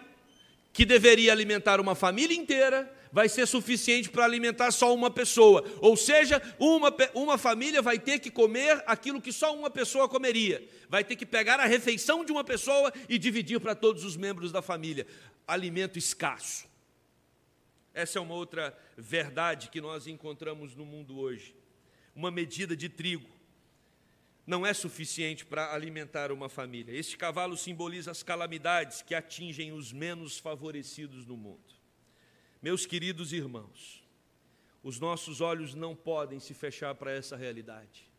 que 0.71 0.85
deveria 0.85 1.31
alimentar 1.31 1.81
uma 1.81 1.95
família 1.95 2.37
inteira 2.37 2.93
vai 3.11 3.27
ser 3.27 3.47
suficiente 3.47 4.09
para 4.09 4.25
alimentar 4.25 4.69
só 4.69 4.93
uma 4.93 5.09
pessoa. 5.09 5.65
Ou 5.79 5.97
seja, 5.97 6.39
uma, 6.59 6.95
uma 7.15 7.35
família 7.35 7.81
vai 7.81 7.97
ter 7.97 8.19
que 8.19 8.29
comer 8.29 8.83
aquilo 8.85 9.19
que 9.19 9.31
só 9.31 9.55
uma 9.55 9.71
pessoa 9.71 10.07
comeria. 10.07 10.63
Vai 10.87 11.03
ter 11.03 11.15
que 11.15 11.25
pegar 11.25 11.59
a 11.59 11.65
refeição 11.65 12.23
de 12.23 12.31
uma 12.31 12.43
pessoa 12.43 12.93
e 13.09 13.17
dividir 13.17 13.59
para 13.59 13.73
todos 13.73 14.03
os 14.03 14.15
membros 14.15 14.51
da 14.51 14.61
família. 14.61 15.07
Alimento 15.47 15.97
escasso. 15.97 16.67
Essa 17.91 18.19
é 18.19 18.21
uma 18.21 18.35
outra 18.35 18.77
verdade 18.95 19.69
que 19.69 19.81
nós 19.81 20.05
encontramos 20.05 20.75
no 20.75 20.85
mundo 20.85 21.17
hoje. 21.17 21.55
Uma 22.15 22.29
medida 22.29 22.75
de 22.75 22.87
trigo 22.87 23.36
não 24.47 24.65
é 24.65 24.73
suficiente 24.73 25.45
para 25.45 25.73
alimentar 25.73 26.31
uma 26.31 26.47
família. 26.47 26.97
Este 26.97 27.17
cavalo 27.17 27.57
simboliza 27.57 28.11
as 28.11 28.23
calamidades 28.23 29.01
que 29.01 29.13
atingem 29.13 29.73
os 29.73 29.91
menos 29.91 30.39
favorecidos 30.39 31.25
no 31.25 31.35
mundo. 31.35 31.75
Meus 32.61 32.85
queridos 32.85 33.33
irmãos, 33.33 34.01
os 34.81 35.01
nossos 35.01 35.41
olhos 35.41 35.75
não 35.75 35.93
podem 35.93 36.39
se 36.39 36.53
fechar 36.53 36.95
para 36.95 37.11
essa 37.11 37.35
realidade. 37.35 38.09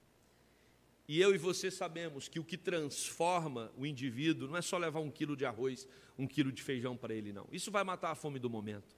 E 1.08 1.18
eu 1.18 1.34
e 1.34 1.38
você 1.38 1.70
sabemos 1.70 2.28
que 2.28 2.38
o 2.38 2.44
que 2.44 2.58
transforma 2.58 3.72
o 3.74 3.86
indivíduo 3.86 4.46
não 4.46 4.58
é 4.58 4.62
só 4.62 4.76
levar 4.76 5.00
um 5.00 5.10
quilo 5.10 5.34
de 5.34 5.46
arroz, 5.46 5.88
um 6.18 6.26
quilo 6.26 6.52
de 6.52 6.62
feijão 6.62 6.94
para 6.94 7.14
ele, 7.14 7.32
não. 7.32 7.48
Isso 7.50 7.70
vai 7.70 7.82
matar 7.82 8.10
a 8.10 8.14
fome 8.14 8.38
do 8.38 8.50
momento. 8.50 8.94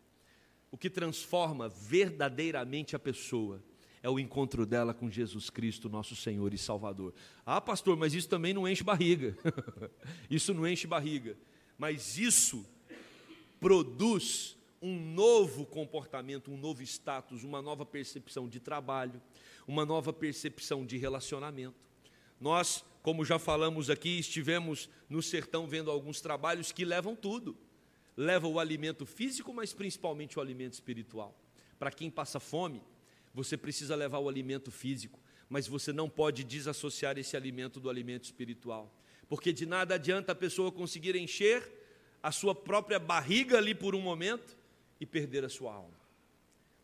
O 0.72 0.76
que 0.76 0.90
transforma 0.90 1.68
verdadeiramente 1.68 2.96
a 2.96 2.98
pessoa 2.98 3.62
é 4.02 4.08
o 4.08 4.18
encontro 4.18 4.64
dela 4.64 4.94
com 4.94 5.10
Jesus 5.10 5.50
Cristo, 5.50 5.88
nosso 5.88 6.16
Senhor 6.16 6.54
e 6.54 6.58
Salvador. 6.58 7.12
Ah, 7.44 7.60
pastor, 7.60 7.96
mas 7.96 8.14
isso 8.14 8.28
também 8.28 8.54
não 8.54 8.66
enche 8.66 8.82
barriga. 8.82 9.36
isso 10.30 10.54
não 10.54 10.66
enche 10.66 10.86
barriga. 10.86 11.36
Mas 11.76 12.16
isso 12.16 12.64
produz 13.60 14.56
um 14.80 14.98
novo 14.98 15.66
comportamento, 15.66 16.50
um 16.50 16.56
novo 16.56 16.82
status, 16.82 17.44
uma 17.44 17.60
nova 17.60 17.84
percepção 17.84 18.48
de 18.48 18.58
trabalho, 18.58 19.20
uma 19.68 19.84
nova 19.84 20.12
percepção 20.12 20.86
de 20.86 20.96
relacionamento. 20.96 21.76
Nós, 22.40 22.82
como 23.02 23.24
já 23.24 23.38
falamos 23.38 23.90
aqui, 23.90 24.18
estivemos 24.18 24.88
no 25.10 25.22
sertão 25.22 25.66
vendo 25.66 25.90
alguns 25.90 26.22
trabalhos 26.22 26.72
que 26.72 26.86
levam 26.86 27.14
tudo. 27.14 27.54
Leva 28.16 28.48
o 28.48 28.58
alimento 28.58 29.04
físico, 29.04 29.52
mas 29.52 29.74
principalmente 29.74 30.38
o 30.38 30.42
alimento 30.42 30.72
espiritual. 30.72 31.38
Para 31.78 31.90
quem 31.90 32.10
passa 32.10 32.40
fome, 32.40 32.82
você 33.32 33.56
precisa 33.56 33.94
levar 33.94 34.18
o 34.18 34.28
alimento 34.28 34.70
físico, 34.70 35.20
mas 35.48 35.66
você 35.66 35.92
não 35.92 36.08
pode 36.08 36.44
desassociar 36.44 37.18
esse 37.18 37.36
alimento 37.36 37.80
do 37.80 37.90
alimento 37.90 38.24
espiritual. 38.24 38.94
Porque 39.28 39.52
de 39.52 39.66
nada 39.66 39.94
adianta 39.94 40.32
a 40.32 40.34
pessoa 40.34 40.72
conseguir 40.72 41.16
encher 41.16 41.62
a 42.22 42.32
sua 42.32 42.54
própria 42.54 42.98
barriga 42.98 43.58
ali 43.58 43.74
por 43.74 43.94
um 43.94 44.00
momento 44.00 44.56
e 45.00 45.06
perder 45.06 45.44
a 45.44 45.48
sua 45.48 45.72
alma. 45.72 45.98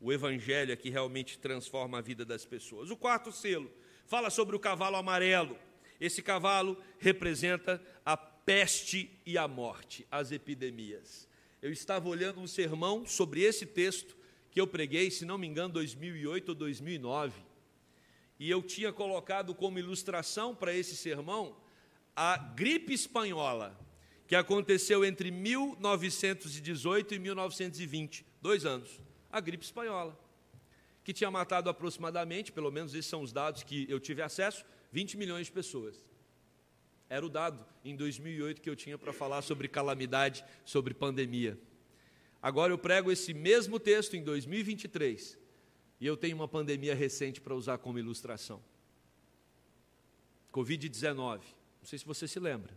O 0.00 0.12
evangelho 0.12 0.72
é 0.72 0.76
que 0.76 0.90
realmente 0.90 1.38
transforma 1.38 1.98
a 1.98 2.00
vida 2.00 2.24
das 2.24 2.44
pessoas. 2.44 2.90
O 2.90 2.96
quarto 2.96 3.32
selo, 3.32 3.70
fala 4.06 4.30
sobre 4.30 4.54
o 4.54 4.60
cavalo 4.60 4.96
amarelo. 4.96 5.58
Esse 6.00 6.22
cavalo 6.22 6.80
representa 6.98 7.82
a 8.04 8.16
peste 8.16 9.10
e 9.24 9.36
a 9.36 9.48
morte, 9.48 10.06
as 10.10 10.30
epidemias. 10.30 11.28
Eu 11.60 11.72
estava 11.72 12.08
olhando 12.08 12.40
um 12.40 12.46
sermão 12.46 13.06
sobre 13.06 13.42
esse 13.42 13.66
texto 13.66 14.16
que 14.56 14.60
eu 14.62 14.66
preguei, 14.66 15.10
se 15.10 15.26
não 15.26 15.36
me 15.36 15.46
engano, 15.46 15.74
2008 15.74 16.48
ou 16.48 16.54
2009. 16.54 17.38
E 18.40 18.48
eu 18.48 18.62
tinha 18.62 18.90
colocado 18.90 19.54
como 19.54 19.78
ilustração 19.78 20.54
para 20.54 20.72
esse 20.72 20.96
sermão 20.96 21.54
a 22.16 22.38
gripe 22.38 22.94
espanhola, 22.94 23.78
que 24.26 24.34
aconteceu 24.34 25.04
entre 25.04 25.30
1918 25.30 27.16
e 27.16 27.18
1920, 27.18 28.24
dois 28.40 28.64
anos. 28.64 28.98
A 29.30 29.40
gripe 29.40 29.62
espanhola 29.62 30.18
que 31.04 31.12
tinha 31.12 31.30
matado 31.30 31.68
aproximadamente, 31.68 32.50
pelo 32.50 32.70
menos 32.70 32.94
esses 32.94 33.10
são 33.10 33.20
os 33.20 33.34
dados 33.34 33.62
que 33.62 33.84
eu 33.90 34.00
tive 34.00 34.22
acesso, 34.22 34.64
20 34.90 35.18
milhões 35.18 35.48
de 35.48 35.52
pessoas. 35.52 36.02
Era 37.10 37.26
o 37.26 37.28
dado 37.28 37.62
em 37.84 37.94
2008 37.94 38.62
que 38.62 38.70
eu 38.70 38.74
tinha 38.74 38.96
para 38.96 39.12
falar 39.12 39.42
sobre 39.42 39.68
calamidade, 39.68 40.42
sobre 40.64 40.94
pandemia. 40.94 41.58
Agora 42.40 42.72
eu 42.72 42.78
prego 42.78 43.10
esse 43.10 43.34
mesmo 43.34 43.80
texto 43.80 44.14
em 44.14 44.22
2023 44.22 45.38
e 46.00 46.06
eu 46.06 46.16
tenho 46.16 46.36
uma 46.36 46.46
pandemia 46.46 46.94
recente 46.94 47.40
para 47.40 47.54
usar 47.54 47.78
como 47.78 47.98
ilustração. 47.98 48.62
Covid-19. 50.52 51.40
Não 51.80 51.84
sei 51.84 51.98
se 51.98 52.04
você 52.04 52.26
se 52.26 52.38
lembra. 52.38 52.72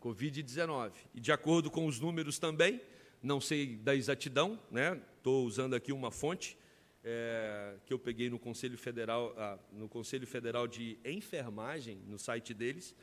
Covid-19. 0.00 0.92
E 1.14 1.20
de 1.20 1.32
acordo 1.32 1.70
com 1.70 1.86
os 1.86 1.98
números 1.98 2.38
também, 2.38 2.80
não 3.22 3.40
sei 3.40 3.76
da 3.76 3.94
exatidão, 3.94 4.58
né? 4.70 5.00
Estou 5.16 5.44
usando 5.44 5.74
aqui 5.74 5.92
uma 5.92 6.10
fonte 6.10 6.56
é, 7.04 7.74
que 7.86 7.92
eu 7.92 7.98
peguei 7.98 8.30
no 8.30 8.38
Conselho 8.38 8.78
Federal, 8.78 9.34
ah, 9.36 9.58
no 9.72 9.88
Conselho 9.88 10.26
Federal 10.26 10.66
de 10.66 10.98
Enfermagem, 11.04 11.98
no 12.06 12.18
site 12.18 12.54
deles, 12.54 12.94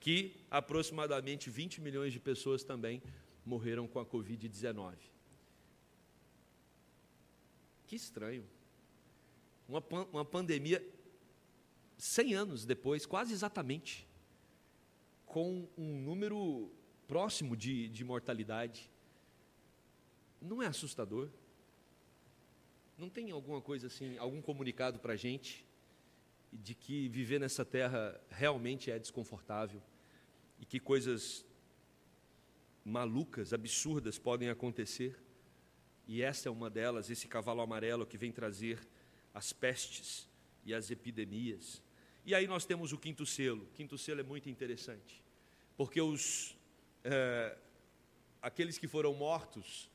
que 0.00 0.36
aproximadamente 0.50 1.48
20 1.48 1.80
milhões 1.80 2.12
de 2.12 2.20
pessoas 2.20 2.64
também 2.64 3.02
morreram 3.44 3.86
com 3.86 3.98
a 3.98 4.06
Covid-19. 4.06 4.94
Que 7.86 7.96
estranho. 7.96 8.44
Uma, 9.68 9.82
uma 10.12 10.24
pandemia 10.24 10.84
100 11.98 12.34
anos 12.34 12.64
depois, 12.64 13.06
quase 13.06 13.32
exatamente, 13.32 14.06
com 15.26 15.68
um 15.78 16.00
número 16.00 16.70
próximo 17.06 17.56
de, 17.56 17.88
de 17.88 18.04
mortalidade. 18.04 18.90
Não 20.40 20.62
é 20.62 20.66
assustador? 20.66 21.28
Não 22.98 23.08
tem 23.08 23.30
alguma 23.30 23.60
coisa 23.60 23.86
assim, 23.86 24.18
algum 24.18 24.42
comunicado 24.42 24.98
para 24.98 25.14
a 25.14 25.16
gente 25.16 25.64
de 26.52 26.74
que 26.74 27.08
viver 27.08 27.40
nessa 27.40 27.64
terra 27.64 28.20
realmente 28.28 28.90
é 28.90 28.98
desconfortável 28.98 29.82
e 30.60 30.66
que 30.66 30.78
coisas 30.78 31.46
malucas, 32.84 33.52
absurdas 33.52 34.18
podem 34.18 34.48
acontecer? 34.48 35.18
E 36.06 36.22
essa 36.22 36.48
é 36.48 36.52
uma 36.52 36.68
delas, 36.68 37.10
esse 37.10 37.28
cavalo 37.28 37.60
amarelo 37.60 38.06
que 38.06 38.18
vem 38.18 38.32
trazer 38.32 38.80
as 39.32 39.52
pestes 39.52 40.28
e 40.64 40.74
as 40.74 40.90
epidemias. 40.90 41.82
E 42.24 42.34
aí 42.34 42.46
nós 42.46 42.64
temos 42.64 42.92
o 42.92 42.98
quinto 42.98 43.24
selo. 43.24 43.64
O 43.64 43.74
quinto 43.74 43.96
selo 43.96 44.20
é 44.20 44.24
muito 44.24 44.48
interessante, 44.48 45.22
porque 45.76 46.00
os 46.00 46.56
é, 47.04 47.56
aqueles 48.40 48.78
que 48.78 48.88
foram 48.88 49.14
mortos 49.14 49.88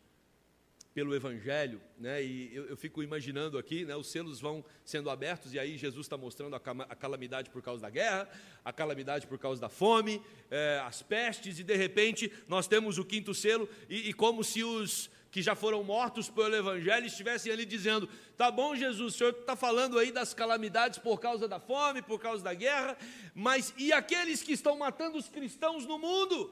pelo 0.98 1.14
Evangelho, 1.14 1.80
né? 2.00 2.24
E 2.24 2.50
eu, 2.56 2.70
eu, 2.70 2.76
fico 2.76 3.04
imaginando 3.04 3.60
aqui, 3.60 3.86
né? 3.86 3.96
Os 3.96 4.08
selos 4.08 4.42
vão 4.42 4.66
sendo 4.84 5.12
abertos 5.12 5.54
e 5.54 5.60
aí 5.60 5.78
Jesus 5.78 6.08
está 6.08 6.18
mostrando 6.18 6.56
a, 6.56 6.58
a, 6.90 6.96
calamidade 6.96 7.52
por 7.52 7.62
causa 7.62 7.84
da 7.84 7.90
guerra, 7.92 8.28
a 8.66 8.74
calamidade 8.74 9.28
por 9.28 9.38
causa 9.38 9.62
da 9.62 9.70
fome, 9.70 10.20
é, 10.50 10.82
as 10.84 11.04
pestes 11.04 11.60
e 11.60 11.64
de 11.64 11.76
repente 11.76 12.34
nós 12.48 12.68
temos 12.68 12.98
o 12.98 13.06
quinto 13.06 13.32
selo 13.32 13.70
e, 13.88 14.10
e 14.10 14.14
como 14.14 14.44
se 14.44 14.64
os 14.64 15.08
que 15.30 15.40
já 15.40 15.54
foram 15.54 15.84
mortos 15.84 16.32
pelo 16.32 16.56
Evangelho 16.56 17.06
estivessem 17.06 17.52
ali 17.52 17.64
dizendo: 17.64 18.10
Tá 18.36 18.50
bom, 18.50 18.76
Jesus, 18.76 19.14
o 19.14 19.16
senhor 19.20 19.36
está 19.40 19.56
falando 19.56 20.00
aí 20.00 20.12
das 20.12 20.34
calamidades 20.34 20.98
por 20.98 21.20
causa 21.20 21.48
da 21.48 21.60
fome, 21.60 22.02
por 22.02 22.20
causa 22.20 22.44
da 22.44 22.56
guerra, 22.56 22.98
mas 23.36 23.72
e 23.78 23.94
aqueles 23.94 24.42
que 24.42 24.54
estão 24.54 24.76
matando 24.76 25.16
os 25.16 25.30
cristãos 25.30 25.86
no 25.86 26.00
mundo? 26.00 26.52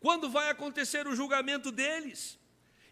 Quando 0.00 0.30
vai 0.30 0.48
acontecer 0.48 1.06
o 1.06 1.14
julgamento 1.14 1.70
deles? 1.70 2.42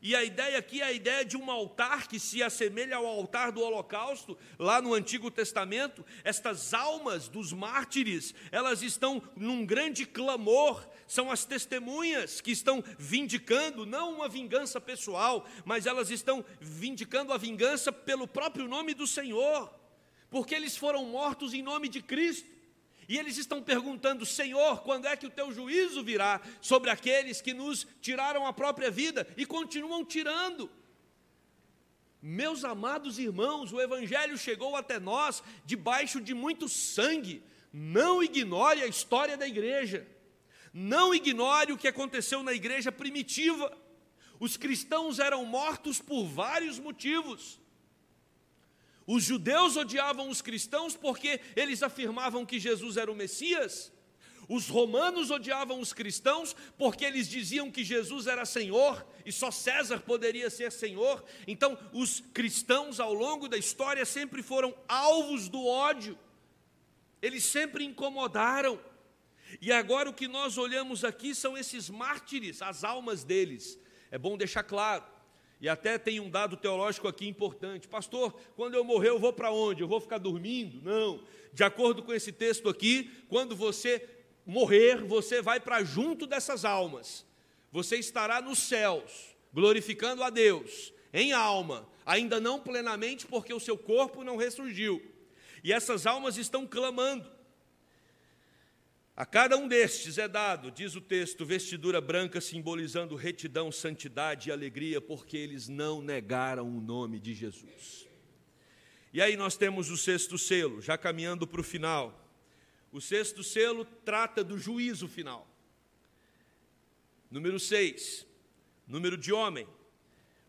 E 0.05 0.17
a 0.17 0.25
ideia 0.25 0.59
aqui 0.59 0.81
é 0.81 0.85
a 0.87 0.93
ideia 0.93 1.25
de 1.25 1.37
um 1.37 1.49
altar 1.49 2.09
que 2.09 2.19
se 2.19 2.43
assemelha 2.43 2.97
ao 2.97 3.07
altar 3.07 3.53
do 3.53 3.61
Holocausto, 3.61 4.37
lá 4.59 4.83
no 4.83 4.95
Antigo 4.95 5.31
Testamento. 5.31 6.05
Estas 6.25 6.75
almas 6.75 7.29
dos 7.29 7.53
mártires, 7.53 8.35
elas 8.51 8.83
estão 8.83 9.23
num 9.37 9.65
grande 9.65 10.05
clamor, 10.05 10.85
são 11.07 11.31
as 11.31 11.45
testemunhas 11.45 12.41
que 12.41 12.51
estão 12.51 12.83
vindicando, 12.99 13.87
não 13.87 14.15
uma 14.15 14.29
vingança 14.29 14.81
pessoal, 14.81 15.47
mas 15.65 15.87
elas 15.87 16.11
estão 16.11 16.45
vindicando 16.61 17.33
a 17.33 17.39
vingança 17.39 17.93
pelo 17.93 18.27
próprio 18.27 18.67
nome 18.67 18.95
do 18.95 19.07
Senhor, 19.07 19.73
porque 20.29 20.53
eles 20.53 20.77
foram 20.77 21.05
mortos 21.05 21.55
em 21.55 21.63
nome 21.63 21.89
de 21.89 22.03
Cristo. 22.03 22.51
E 23.13 23.19
eles 23.19 23.37
estão 23.37 23.63
perguntando: 23.63 24.25
Senhor, 24.25 24.81
quando 24.81 25.07
é 25.07 25.15
que 25.15 25.27
o 25.27 25.31
teu 25.31 25.53
juízo 25.53 26.03
virá 26.03 26.41
sobre 26.63 26.89
aqueles 26.89 27.43
que 27.43 27.53
nos 27.53 27.87
tiraram 28.01 28.47
a 28.47 28.55
própria 28.55 28.91
vida 28.91 29.29
e 29.37 29.45
continuam 29.45 30.03
tirando? 30.03 30.71
Meus 32.23 32.65
amados 32.65 33.19
irmãos, 33.19 33.71
o 33.71 33.79
Evangelho 33.79 34.39
chegou 34.39 34.75
até 34.77 34.99
nós 34.99 35.43
debaixo 35.67 36.23
de 36.23 36.33
muito 36.33 36.71
sangue. 36.71 37.43
Não 37.71 38.23
ignore 38.23 38.81
a 38.81 38.87
história 38.87 39.37
da 39.37 39.47
igreja. 39.47 40.09
Não 40.73 41.15
ignore 41.15 41.71
o 41.71 41.77
que 41.77 41.89
aconteceu 41.89 42.43
na 42.43 42.55
igreja 42.55 42.91
primitiva. 42.91 43.77
Os 44.41 44.57
cristãos 44.57 45.19
eram 45.19 45.45
mortos 45.45 46.01
por 46.01 46.25
vários 46.25 46.79
motivos. 46.79 47.61
Os 49.07 49.25
judeus 49.25 49.77
odiavam 49.77 50.29
os 50.29 50.41
cristãos 50.41 50.97
porque 50.97 51.41
eles 51.57 51.83
afirmavam 51.83 52.47
que 52.47 52.61
Jesus 52.61 52.97
era 52.97 53.11
o 53.11 53.15
Messias. 53.17 53.93
Os 54.49 54.69
romanos 54.69 55.31
odiavam 55.31 55.81
os 55.81 55.93
cristãos 55.93 56.55
porque 56.77 57.05
eles 57.05 57.29
diziam 57.29 57.71
que 57.71 57.85
Jesus 57.85 58.27
era 58.27 58.45
Senhor 58.45 59.07
e 59.25 59.33
só 59.33 59.51
César 59.51 60.01
poderia 60.01 60.51
ser 60.51 60.71
Senhor. 60.73 61.25
Então, 61.47 61.79
os 61.93 62.21
cristãos 62.35 63.01
ao 63.01 63.15
longo 63.15 63.49
da 63.49 63.57
história 63.57 64.05
sempre 64.05 64.43
foram 64.43 64.75
alvos 64.89 65.49
do 65.49 65.65
ódio. 65.67 66.19
Eles 67.21 67.45
sempre 67.45 67.85
incomodaram. 67.85 68.81
E 69.61 69.71
agora 69.71 70.11
o 70.11 70.15
que 70.15 70.27
nós 70.27 70.59
olhamos 70.59 71.05
aqui 71.05 71.35
são 71.35 71.57
esses 71.57 71.89
mártires, 71.89 72.63
as 72.63 72.85
almas 72.85 73.23
deles. 73.23 73.79
É 74.11 74.19
bom 74.19 74.37
deixar 74.37 74.65
claro, 74.65 75.05
e 75.63 75.69
até 75.69 75.97
tem 75.97 76.19
um 76.19 76.29
dado 76.29 76.57
teológico 76.57 77.07
aqui 77.07 77.29
importante. 77.29 77.87
Pastor, 77.87 78.35
quando 78.57 78.75
eu 78.75 78.83
morrer, 78.83 79.11
eu 79.11 79.19
vou 79.21 79.33
para 79.33 79.53
onde? 79.53 79.81
Eu 79.81 79.87
vou 79.87 80.01
ficar 80.01 80.19
dormindo? 80.19 80.83
Não. 80.83 81.23
De 81.53 81.63
acordo 81.63 82.03
com 82.03 82.13
esse 82.13 82.33
texto 82.33 82.69
aqui, 82.69 83.09
quando 83.29 83.55
você 83.55 84.05
morrer, 84.45 85.05
você 85.05 85.41
vai 85.41 85.61
para 85.61 85.85
junto 85.85 86.27
dessas 86.27 86.65
almas. 86.65 87.25
Você 87.71 87.97
estará 87.97 88.43
nos 88.43 88.59
céus, 88.59 89.37
glorificando 89.55 90.25
a 90.25 90.31
Deus, 90.31 90.93
em 91.13 91.33
alma, 91.33 91.89
ainda 92.05 92.41
não 92.41 92.59
plenamente, 92.59 93.25
porque 93.25 93.55
o 93.55 93.61
seu 93.61 93.79
corpo 93.79 94.25
não 94.25 94.37
ressurgiu. 94.37 95.01
E 95.63 95.73
essas 95.73 96.09
almas 96.09 96.39
estão 96.39 96.67
clamando. 96.67 97.31
A 99.23 99.25
cada 99.25 99.57
um 99.57 99.69
destes 99.69 100.19
é 100.19 100.27
dado, 100.27 100.69
diz 100.69 100.97
o 100.97 101.01
texto, 101.01 101.47
vestidura 101.47 102.01
branca 102.01 102.41
simbolizando 102.41 103.15
retidão, 103.15 103.71
santidade 103.71 104.49
e 104.49 104.53
alegria, 104.53 105.01
porque 105.01 105.37
eles 105.37 105.69
não 105.69 106.03
negaram 106.03 106.67
o 106.67 106.81
nome 106.81 107.21
de 107.21 107.33
Jesus. 107.33 108.09
E 109.13 109.23
aí 109.23 109.37
nós 109.37 109.57
temos 109.57 109.91
o 109.91 109.97
sexto 109.97 110.37
selo, 110.37 110.83
já 110.83 110.99
caminhando 110.99 111.47
para 111.47 111.61
o 111.61 111.63
final. 111.63 112.29
O 112.91 113.01
sexto 113.01 113.45
selo 113.45 113.85
trata 113.85 114.43
do 114.43 114.59
juízo 114.59 115.07
final. 115.07 115.47
Número 117.31 117.61
seis, 117.61 118.27
número 118.89 119.17
de 119.17 119.33
homem. 119.33 119.69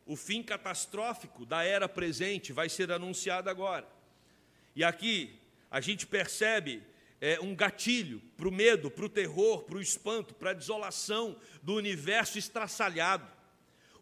O 0.03 0.15
fim 0.15 0.41
catastrófico 0.41 1.45
da 1.45 1.63
era 1.63 1.87
presente 1.87 2.51
vai 2.51 2.69
ser 2.69 2.91
anunciado 2.91 3.51
agora. 3.51 3.87
E 4.75 4.83
aqui 4.83 5.35
a 5.69 5.79
gente 5.79 6.07
percebe 6.07 6.81
é, 7.23 7.39
um 7.39 7.55
gatilho 7.55 8.21
para 8.35 8.49
o 8.49 8.51
medo, 8.51 8.91
para 8.91 9.05
o 9.05 9.09
terror, 9.09 9.63
para 9.63 9.77
o 9.77 9.81
espanto, 9.81 10.33
para 10.35 10.49
a 10.49 10.53
desolação 10.53 11.39
do 11.61 11.73
universo 11.75 12.37
estraçalhado. 12.37 13.25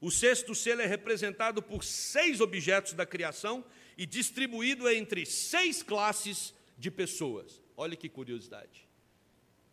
O 0.01 0.09
sexto 0.09 0.55
selo 0.55 0.81
é 0.81 0.87
representado 0.87 1.61
por 1.61 1.83
seis 1.83 2.41
objetos 2.41 2.93
da 2.93 3.05
criação 3.05 3.63
e 3.95 4.07
distribuído 4.07 4.89
entre 4.89 5.23
seis 5.27 5.83
classes 5.83 6.51
de 6.79 6.89
pessoas. 6.89 7.61
Olha 7.77 7.95
que 7.95 8.09
curiosidade. 8.09 8.89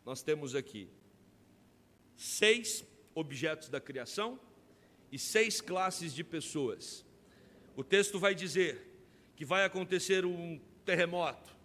Nós 0.04 0.22
temos 0.22 0.54
aqui 0.54 0.86
seis 2.14 2.84
objetos 3.14 3.70
da 3.70 3.80
criação 3.80 4.38
e 5.10 5.18
seis 5.18 5.58
classes 5.62 6.14
de 6.14 6.22
pessoas. 6.22 7.02
O 7.74 7.82
texto 7.82 8.18
vai 8.18 8.34
dizer 8.34 8.78
que 9.34 9.46
vai 9.46 9.64
acontecer 9.64 10.26
um 10.26 10.60
terremoto. 10.84 11.56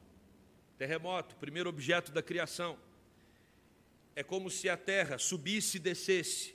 Terremoto, 0.83 1.37
primeiro 1.37 1.69
objeto 1.69 2.11
da 2.11 2.21
criação. 2.21 2.77
É 4.13 4.21
como 4.21 4.49
se 4.49 4.67
a 4.67 4.75
terra 4.75 5.17
subisse 5.17 5.77
e 5.77 5.79
descesse 5.79 6.53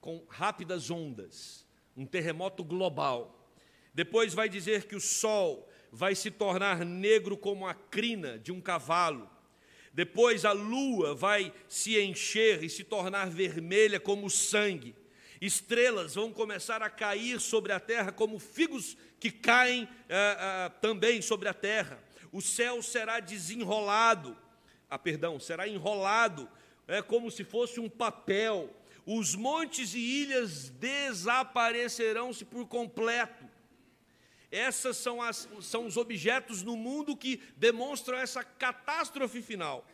com 0.00 0.24
rápidas 0.30 0.90
ondas, 0.90 1.66
um 1.94 2.06
terremoto 2.06 2.64
global. 2.64 3.52
Depois 3.92 4.32
vai 4.32 4.48
dizer 4.48 4.86
que 4.86 4.96
o 4.96 5.00
sol 5.00 5.70
vai 5.92 6.14
se 6.14 6.30
tornar 6.30 6.86
negro 6.86 7.36
como 7.36 7.66
a 7.66 7.74
crina 7.74 8.38
de 8.38 8.50
um 8.50 8.62
cavalo. 8.62 9.30
Depois 9.92 10.46
a 10.46 10.52
lua 10.52 11.14
vai 11.14 11.52
se 11.68 12.00
encher 12.00 12.64
e 12.64 12.70
se 12.70 12.82
tornar 12.82 13.28
vermelha 13.28 14.00
como 14.00 14.30
sangue. 14.30 14.96
Estrelas 15.38 16.14
vão 16.14 16.32
começar 16.32 16.80
a 16.80 16.88
cair 16.88 17.38
sobre 17.42 17.72
a 17.72 17.80
terra 17.80 18.10
como 18.10 18.38
figos 18.38 18.96
que 19.20 19.30
caem 19.30 19.86
ah, 20.08 20.36
ah, 20.38 20.70
também 20.80 21.20
sobre 21.20 21.46
a 21.50 21.52
terra. 21.52 22.02
O 22.32 22.40
céu 22.40 22.82
será 22.82 23.20
desenrolado, 23.20 24.36
ah, 24.88 24.98
perdão, 24.98 25.38
será 25.38 25.68
enrolado, 25.68 26.48
é 26.88 27.02
como 27.02 27.30
se 27.30 27.44
fosse 27.44 27.78
um 27.78 27.88
papel. 27.88 28.74
Os 29.04 29.34
montes 29.34 29.94
e 29.94 29.98
ilhas 29.98 30.70
desaparecerão-se 30.70 32.44
por 32.44 32.66
completo. 32.66 33.44
Essas 34.50 34.96
são, 34.96 35.20
as, 35.22 35.48
são 35.60 35.86
os 35.86 35.96
objetos 35.96 36.62
no 36.62 36.76
mundo 36.76 37.16
que 37.16 37.40
demonstram 37.56 38.18
essa 38.18 38.44
catástrofe 38.44 39.40
final. 39.40 39.86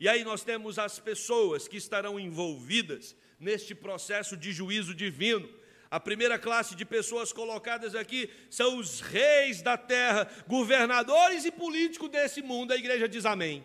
E 0.00 0.08
aí 0.08 0.24
nós 0.24 0.42
temos 0.42 0.78
as 0.78 0.98
pessoas 0.98 1.68
que 1.68 1.76
estarão 1.76 2.18
envolvidas 2.20 3.16
neste 3.38 3.74
processo 3.74 4.36
de 4.36 4.52
juízo 4.52 4.94
divino. 4.94 5.48
A 5.90 6.00
primeira 6.00 6.38
classe 6.38 6.74
de 6.74 6.84
pessoas 6.84 7.32
colocadas 7.32 7.94
aqui 7.94 8.28
são 8.50 8.78
os 8.78 9.00
reis 9.00 9.62
da 9.62 9.76
terra, 9.76 10.28
governadores 10.48 11.44
e 11.44 11.52
políticos 11.52 12.10
desse 12.10 12.42
mundo. 12.42 12.72
A 12.72 12.76
igreja 12.76 13.08
diz 13.08 13.24
amém. 13.24 13.64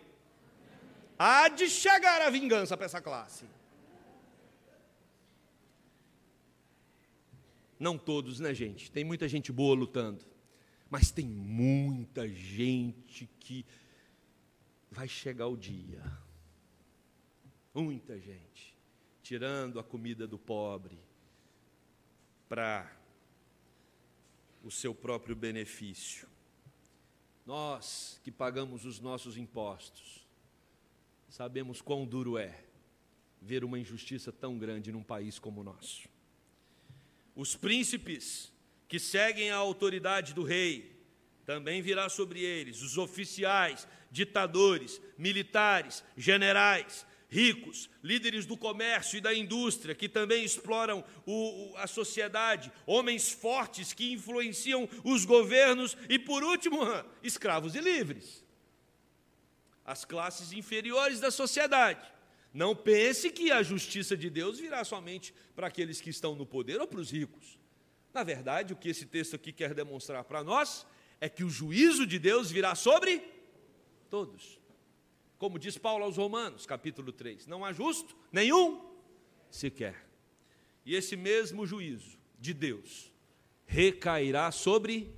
Há 1.18 1.48
de 1.48 1.68
chegar 1.68 2.22
a 2.22 2.30
vingança 2.30 2.76
para 2.76 2.86
essa 2.86 3.00
classe. 3.00 3.44
Não 7.78 7.98
todos, 7.98 8.38
né, 8.38 8.54
gente? 8.54 8.90
Tem 8.90 9.02
muita 9.02 9.26
gente 9.26 9.50
boa 9.50 9.74
lutando. 9.74 10.24
Mas 10.88 11.10
tem 11.10 11.26
muita 11.26 12.28
gente 12.28 13.28
que 13.40 13.66
vai 14.90 15.08
chegar 15.08 15.48
o 15.48 15.56
dia. 15.56 16.02
Muita 17.74 18.20
gente 18.20 18.76
tirando 19.22 19.80
a 19.80 19.84
comida 19.84 20.26
do 20.26 20.38
pobre 20.38 20.98
para 22.52 22.86
o 24.62 24.70
seu 24.70 24.94
próprio 24.94 25.34
benefício. 25.34 26.28
Nós 27.46 28.20
que 28.22 28.30
pagamos 28.30 28.84
os 28.84 29.00
nossos 29.00 29.38
impostos, 29.38 30.28
sabemos 31.30 31.80
quão 31.80 32.04
duro 32.04 32.36
é 32.36 32.62
ver 33.40 33.64
uma 33.64 33.78
injustiça 33.78 34.30
tão 34.30 34.58
grande 34.58 34.92
num 34.92 35.02
país 35.02 35.38
como 35.38 35.62
o 35.62 35.64
nosso. 35.64 36.06
Os 37.34 37.56
príncipes 37.56 38.52
que 38.86 38.98
seguem 38.98 39.50
a 39.50 39.56
autoridade 39.56 40.34
do 40.34 40.42
rei, 40.42 40.94
também 41.46 41.80
virá 41.80 42.10
sobre 42.10 42.40
eles 42.40 42.82
os 42.82 42.98
oficiais, 42.98 43.88
ditadores, 44.10 45.00
militares, 45.16 46.04
generais, 46.18 47.06
ricos, 47.32 47.88
líderes 48.02 48.44
do 48.44 48.58
comércio 48.58 49.16
e 49.16 49.20
da 49.22 49.32
indústria, 49.32 49.94
que 49.94 50.06
também 50.06 50.44
exploram 50.44 51.02
o, 51.24 51.72
a 51.78 51.86
sociedade, 51.86 52.70
homens 52.86 53.30
fortes 53.30 53.94
que 53.94 54.12
influenciam 54.12 54.86
os 55.02 55.24
governos 55.24 55.96
e, 56.10 56.18
por 56.18 56.44
último, 56.44 56.78
escravos 57.24 57.74
e 57.74 57.80
livres. 57.80 58.44
As 59.82 60.04
classes 60.04 60.52
inferiores 60.52 61.20
da 61.20 61.30
sociedade. 61.30 62.06
Não 62.52 62.76
pense 62.76 63.30
que 63.30 63.50
a 63.50 63.62
justiça 63.62 64.14
de 64.14 64.28
Deus 64.28 64.58
virá 64.58 64.84
somente 64.84 65.32
para 65.56 65.68
aqueles 65.68 66.02
que 66.02 66.10
estão 66.10 66.34
no 66.34 66.44
poder 66.44 66.82
ou 66.82 66.86
para 66.86 67.00
os 67.00 67.10
ricos. 67.10 67.58
Na 68.12 68.22
verdade, 68.22 68.74
o 68.74 68.76
que 68.76 68.90
esse 68.90 69.06
texto 69.06 69.36
aqui 69.36 69.52
quer 69.52 69.72
demonstrar 69.72 70.22
para 70.24 70.44
nós 70.44 70.86
é 71.18 71.30
que 71.30 71.42
o 71.42 71.48
juízo 71.48 72.06
de 72.06 72.18
Deus 72.18 72.50
virá 72.50 72.74
sobre 72.74 73.26
todos. 74.10 74.60
Como 75.42 75.58
diz 75.58 75.76
Paulo 75.76 76.04
aos 76.04 76.18
Romanos, 76.18 76.64
capítulo 76.66 77.10
3: 77.10 77.48
Não 77.48 77.64
há 77.64 77.72
justo 77.72 78.16
nenhum 78.30 78.80
sequer. 79.50 80.08
E 80.86 80.94
esse 80.94 81.16
mesmo 81.16 81.66
juízo 81.66 82.16
de 82.38 82.54
Deus 82.54 83.12
recairá 83.66 84.52
sobre 84.52 85.12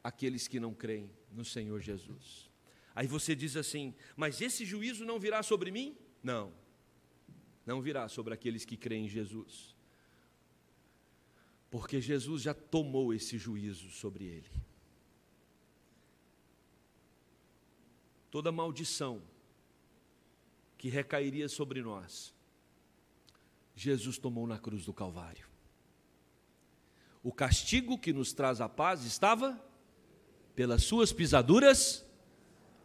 aqueles 0.00 0.46
que 0.46 0.60
não 0.60 0.72
creem 0.72 1.10
no 1.32 1.44
Senhor 1.44 1.80
Jesus. 1.80 2.48
Aí 2.94 3.08
você 3.08 3.34
diz 3.34 3.56
assim: 3.56 3.92
Mas 4.14 4.40
esse 4.40 4.64
juízo 4.64 5.04
não 5.04 5.18
virá 5.18 5.42
sobre 5.42 5.72
mim? 5.72 5.98
Não, 6.22 6.52
não 7.66 7.82
virá 7.82 8.08
sobre 8.08 8.32
aqueles 8.32 8.64
que 8.64 8.76
creem 8.76 9.06
em 9.06 9.08
Jesus 9.08 9.74
porque 11.68 12.00
Jesus 12.00 12.42
já 12.42 12.54
tomou 12.54 13.12
esse 13.12 13.36
juízo 13.36 13.90
sobre 13.90 14.24
ele. 14.24 14.48
Toda 18.36 18.52
maldição 18.52 19.22
que 20.76 20.90
recairia 20.90 21.48
sobre 21.48 21.80
nós, 21.80 22.34
Jesus 23.74 24.18
tomou 24.18 24.46
na 24.46 24.58
cruz 24.58 24.84
do 24.84 24.92
Calvário. 24.92 25.48
O 27.22 27.32
castigo 27.32 27.98
que 27.98 28.12
nos 28.12 28.34
traz 28.34 28.60
a 28.60 28.68
paz 28.68 29.06
estava 29.06 29.58
pelas 30.54 30.84
suas 30.84 31.14
pisaduras, 31.14 32.04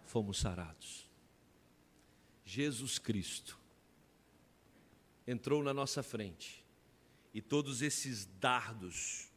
fomos 0.05 0.37
sarados. 0.37 1.09
Jesus 2.45 2.97
Cristo 2.97 3.59
entrou 5.27 5.61
na 5.61 5.73
nossa 5.73 6.01
frente 6.01 6.65
e 7.33 7.41
todos 7.41 7.81
esses 7.81 8.23
dardos, 8.39 9.29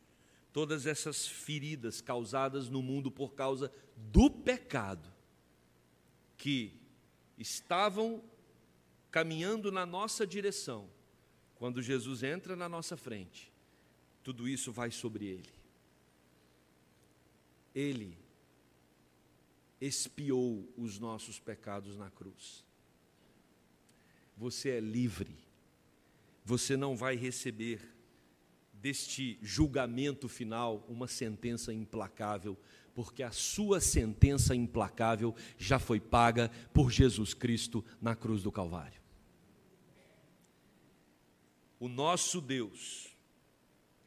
todas 0.53 0.87
essas 0.87 1.27
feridas 1.27 2.01
causadas 2.01 2.69
no 2.69 2.85
mundo 2.85 3.11
por 3.11 3.35
causa 3.35 3.69
do 3.97 4.31
pecado, 4.31 5.13
que 6.37 6.73
estavam 7.39 8.23
caminhando 9.11 9.71
na 9.71 9.87
nossa 9.87 10.27
direção, 10.27 10.89
quando 11.57 11.83
Jesus 11.83 12.23
entra 12.23 12.57
na 12.57 12.69
nossa 12.69 12.97
frente, 12.97 13.53
tudo 14.23 14.49
isso 14.49 14.73
vai 14.73 14.91
sobre 14.91 15.27
ele. 15.27 15.51
Ele 17.75 18.17
expiou 19.81 20.69
os 20.77 20.99
nossos 20.99 21.39
pecados 21.39 21.97
na 21.97 22.11
cruz. 22.11 22.65
Você 24.37 24.71
é 24.71 24.81
livre 24.81 25.45
você 26.45 26.77
não 26.77 26.95
vai 26.95 27.17
receber 27.17 27.81
deste 28.85 29.39
julgamento 29.41 30.29
final 30.29 30.85
uma 30.91 31.09
sentença 31.09 31.73
implacável, 31.73 32.55
porque 32.95 33.23
a 33.23 33.31
sua 33.31 33.81
sentença 33.81 34.55
implacável 34.55 35.35
já 35.57 35.79
foi 35.79 35.99
paga 35.99 36.51
por 36.71 36.93
Jesus 36.93 37.33
Cristo 37.33 37.83
na 37.99 38.15
cruz 38.15 38.43
do 38.43 38.53
Calvário. 38.53 39.01
O 41.81 41.89
nosso 41.89 42.43
Deus, 42.43 43.17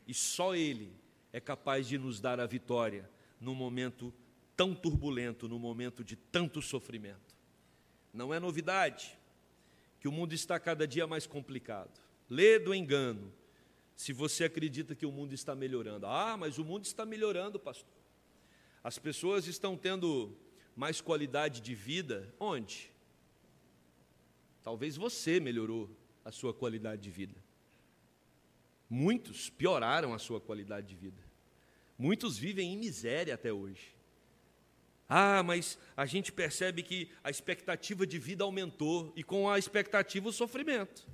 e 0.07 0.13
só 0.13 0.55
Ele, 0.55 0.93
é 1.33 1.39
capaz 1.39 1.87
de 1.87 1.97
nos 1.97 2.21
dar 2.21 2.39
a 2.39 2.45
vitória 2.45 3.09
no 3.41 3.55
momento 3.55 4.13
tão 4.55 4.75
turbulento, 4.75 5.49
no 5.49 5.57
momento 5.57 6.03
de 6.03 6.15
tanto 6.15 6.61
sofrimento. 6.61 7.35
Não 8.13 8.31
é 8.31 8.39
novidade 8.39 9.17
que 9.99 10.07
o 10.07 10.11
mundo 10.11 10.33
está 10.33 10.59
cada 10.59 10.87
dia 10.87 11.07
mais 11.07 11.25
complicado. 11.25 11.99
Lê 12.29 12.59
do 12.59 12.75
engano, 12.75 13.33
se 13.97 14.13
você 14.13 14.43
acredita 14.43 14.95
que 14.95 15.07
o 15.07 15.11
mundo 15.11 15.33
está 15.33 15.55
melhorando. 15.55 16.05
Ah, 16.05 16.37
mas 16.37 16.59
o 16.59 16.63
mundo 16.63 16.85
está 16.85 17.03
melhorando, 17.03 17.59
pastor. 17.59 17.91
As 18.83 18.99
pessoas 18.99 19.47
estão 19.47 19.75
tendo 19.75 20.37
mais 20.75 21.01
qualidade 21.01 21.59
de 21.61 21.73
vida. 21.73 22.31
Onde? 22.39 22.91
Talvez 24.61 24.95
você 24.95 25.39
melhorou 25.39 25.89
a 26.23 26.31
sua 26.31 26.53
qualidade 26.53 27.01
de 27.01 27.09
vida. 27.09 27.43
Muitos 28.87 29.49
pioraram 29.49 30.13
a 30.13 30.19
sua 30.19 30.39
qualidade 30.39 30.87
de 30.87 30.95
vida. 30.95 31.21
Muitos 31.97 32.37
vivem 32.37 32.73
em 32.73 32.77
miséria 32.77 33.33
até 33.33 33.51
hoje. 33.51 33.95
Ah, 35.09 35.41
mas 35.41 35.79
a 35.95 36.05
gente 36.05 36.31
percebe 36.31 36.83
que 36.83 37.09
a 37.23 37.31
expectativa 37.31 38.05
de 38.05 38.19
vida 38.19 38.43
aumentou 38.43 39.11
e 39.15 39.23
com 39.23 39.49
a 39.49 39.57
expectativa 39.57 40.29
o 40.29 40.33
sofrimento. 40.33 41.07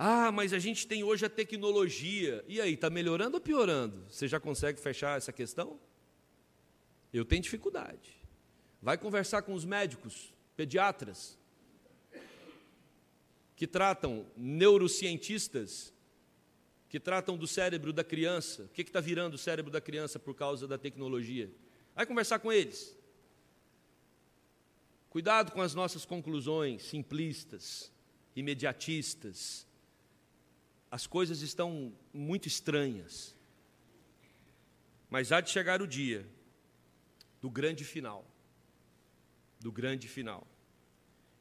Ah, 0.00 0.30
mas 0.30 0.52
a 0.52 0.60
gente 0.60 0.86
tem 0.86 1.02
hoje 1.02 1.26
a 1.26 1.28
tecnologia. 1.28 2.44
E 2.46 2.60
aí, 2.60 2.74
está 2.74 2.88
melhorando 2.88 3.36
ou 3.36 3.40
piorando? 3.40 4.06
Você 4.08 4.28
já 4.28 4.38
consegue 4.38 4.78
fechar 4.78 5.18
essa 5.18 5.32
questão? 5.32 5.80
Eu 7.12 7.24
tenho 7.24 7.42
dificuldade. 7.42 8.16
Vai 8.80 8.96
conversar 8.96 9.42
com 9.42 9.52
os 9.52 9.64
médicos, 9.64 10.32
pediatras, 10.56 11.36
que 13.56 13.66
tratam 13.66 14.24
neurocientistas, 14.36 15.92
que 16.88 17.00
tratam 17.00 17.36
do 17.36 17.48
cérebro 17.48 17.92
da 17.92 18.04
criança. 18.04 18.62
O 18.62 18.68
que 18.68 18.82
está 18.82 19.00
virando 19.00 19.34
o 19.34 19.38
cérebro 19.38 19.72
da 19.72 19.80
criança 19.80 20.16
por 20.16 20.34
causa 20.34 20.68
da 20.68 20.78
tecnologia? 20.78 21.50
Vai 21.96 22.06
conversar 22.06 22.38
com 22.38 22.52
eles. 22.52 22.96
Cuidado 25.10 25.50
com 25.50 25.60
as 25.60 25.74
nossas 25.74 26.04
conclusões 26.04 26.84
simplistas, 26.84 27.90
imediatistas 28.36 29.66
as 30.90 31.06
coisas 31.06 31.42
estão 31.42 31.92
muito 32.12 32.48
estranhas. 32.48 33.36
Mas 35.10 35.32
há 35.32 35.40
de 35.40 35.50
chegar 35.50 35.80
o 35.82 35.86
dia 35.86 36.26
do 37.40 37.50
grande 37.50 37.84
final, 37.84 38.26
do 39.60 39.70
grande 39.70 40.08
final, 40.08 40.46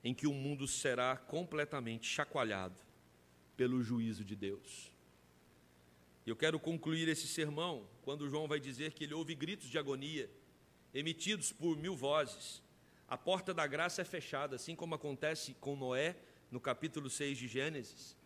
em 0.03 0.13
que 0.13 0.27
o 0.27 0.33
mundo 0.33 0.67
será 0.67 1.15
completamente 1.17 2.07
chacoalhado 2.07 2.79
pelo 3.55 3.81
juízo 3.81 4.23
de 4.23 4.35
Deus. 4.35 4.91
Eu 6.25 6.35
quero 6.35 6.59
concluir 6.59 7.07
esse 7.07 7.27
sermão 7.27 7.87
quando 8.03 8.29
João 8.29 8.47
vai 8.47 8.59
dizer 8.59 8.93
que 8.93 9.05
ele 9.05 9.13
ouve 9.13 9.33
gritos 9.33 9.69
de 9.69 9.77
agonia 9.77 10.29
emitidos 10.93 11.51
por 11.51 11.77
mil 11.77 11.95
vozes. 11.95 12.61
A 13.07 13.17
porta 13.17 13.53
da 13.53 13.65
graça 13.65 14.01
é 14.01 14.05
fechada, 14.05 14.57
assim 14.57 14.75
como 14.75 14.95
acontece 14.95 15.53
com 15.55 15.75
Noé 15.75 16.17
no 16.51 16.59
capítulo 16.59 17.09
6 17.09 17.37
de 17.37 17.47
Gênesis. 17.47 18.17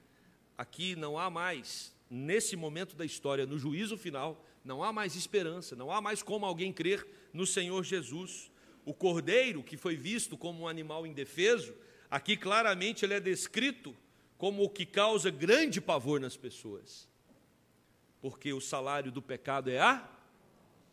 Aqui 0.58 0.96
não 0.96 1.18
há 1.18 1.30
mais, 1.30 1.94
nesse 2.10 2.56
momento 2.56 2.96
da 2.96 3.06
história, 3.06 3.46
no 3.46 3.58
juízo 3.58 3.98
final, 3.98 4.46
não 4.64 4.84
há 4.84 4.94
mais 4.94 5.16
esperança, 5.16 5.76
não 5.76 5.92
há 5.92 6.02
mais 6.02 6.22
como 6.22 6.46
alguém 6.46 6.72
crer 6.72 7.06
no 7.34 7.46
Senhor 7.46 7.84
Jesus. 7.84 8.52
O 8.86 8.94
cordeiro, 8.94 9.64
que 9.64 9.78
foi 9.78 9.96
visto 9.96 10.38
como 10.38 10.64
um 10.64 10.68
animal 10.68 11.06
indefeso, 11.08 11.74
aqui 12.10 12.38
claramente 12.38 13.06
ele 13.06 13.14
é 13.14 13.20
descrito 13.20 13.96
como 14.38 14.64
o 14.64 14.70
que 14.70 14.86
causa 14.86 15.30
grande 15.30 15.80
pavor 15.80 16.20
nas 16.20 16.36
pessoas. 16.36 17.10
Porque 18.20 18.54
o 18.54 18.62
salário 18.62 19.12
do 19.12 19.22
pecado 19.22 19.70
é 19.70 19.80
a 19.80 20.08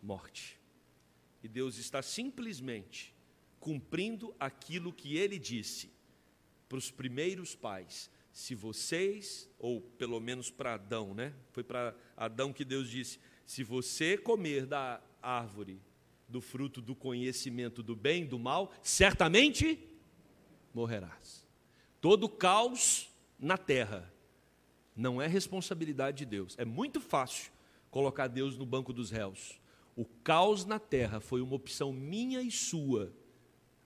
morte. 0.02 0.58
E 1.42 1.48
Deus 1.48 1.78
está 1.78 2.02
simplesmente 2.02 3.14
cumprindo 3.60 4.34
aquilo 4.38 4.92
que 4.92 5.16
ele 5.16 5.38
disse 5.38 5.90
para 6.68 6.78
os 6.78 6.90
primeiros 6.90 7.54
pais: 7.54 8.10
se 8.32 8.54
vocês, 8.54 9.48
ou 9.58 9.80
pelo 9.80 10.20
menos 10.20 10.50
para 10.50 10.74
Adão, 10.74 11.14
né? 11.14 11.34
Foi 11.50 11.64
para 11.64 11.94
Adão 12.16 12.52
que 12.52 12.64
Deus 12.64 12.88
disse: 12.88 13.18
se 13.44 13.62
você 13.62 14.16
comer 14.16 14.66
da 14.66 15.00
árvore 15.22 15.80
do 16.28 16.40
fruto 16.40 16.80
do 16.80 16.94
conhecimento 16.94 17.82
do 17.82 17.96
bem 17.96 18.24
e 18.24 18.26
do 18.26 18.38
mal, 18.38 18.72
certamente 18.82 19.78
morrerás. 20.74 21.46
Todo 22.00 22.28
caos 22.28 23.08
na 23.38 23.56
terra 23.56 24.12
não 24.94 25.20
é 25.22 25.26
responsabilidade 25.26 26.18
de 26.18 26.26
Deus. 26.26 26.54
É 26.58 26.64
muito 26.64 27.00
fácil 27.00 27.50
colocar 27.90 28.28
Deus 28.28 28.56
no 28.56 28.66
banco 28.66 28.92
dos 28.92 29.10
réus. 29.10 29.58
O 29.96 30.04
caos 30.04 30.64
na 30.64 30.78
terra 30.78 31.20
foi 31.20 31.40
uma 31.40 31.54
opção 31.54 31.92
minha 31.92 32.42
e 32.42 32.50
sua 32.50 33.12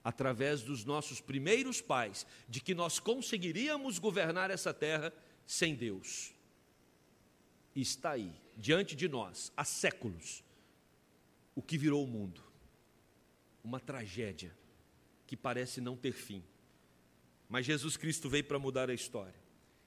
através 0.05 0.63
dos 0.63 0.85
nossos 0.85 1.21
primeiros 1.21 1.81
pais, 1.81 2.27
de 2.49 2.61
que 2.61 2.75
nós 2.75 2.99
conseguiríamos 2.99 3.99
governar 3.99 4.51
essa 4.51 4.75
terra 4.75 5.13
sem 5.47 5.75
Deus. 5.75 6.35
Está 7.75 8.13
aí, 8.13 8.33
diante 8.57 8.95
de 8.95 9.09
nós, 9.09 9.53
há 9.57 9.65
séculos, 9.65 10.45
o 11.55 11.63
que 11.63 11.79
virou 11.79 12.05
o 12.05 12.07
mundo. 12.07 12.43
Uma 13.63 13.79
tragédia 13.79 14.55
que 15.27 15.37
parece 15.37 15.81
não 15.81 15.97
ter 15.97 16.13
fim. 16.13 16.43
Mas 17.49 17.65
Jesus 17.65 17.97
Cristo 17.97 18.29
veio 18.29 18.45
para 18.45 18.59
mudar 18.59 18.91
a 18.91 18.95
história 18.95 19.41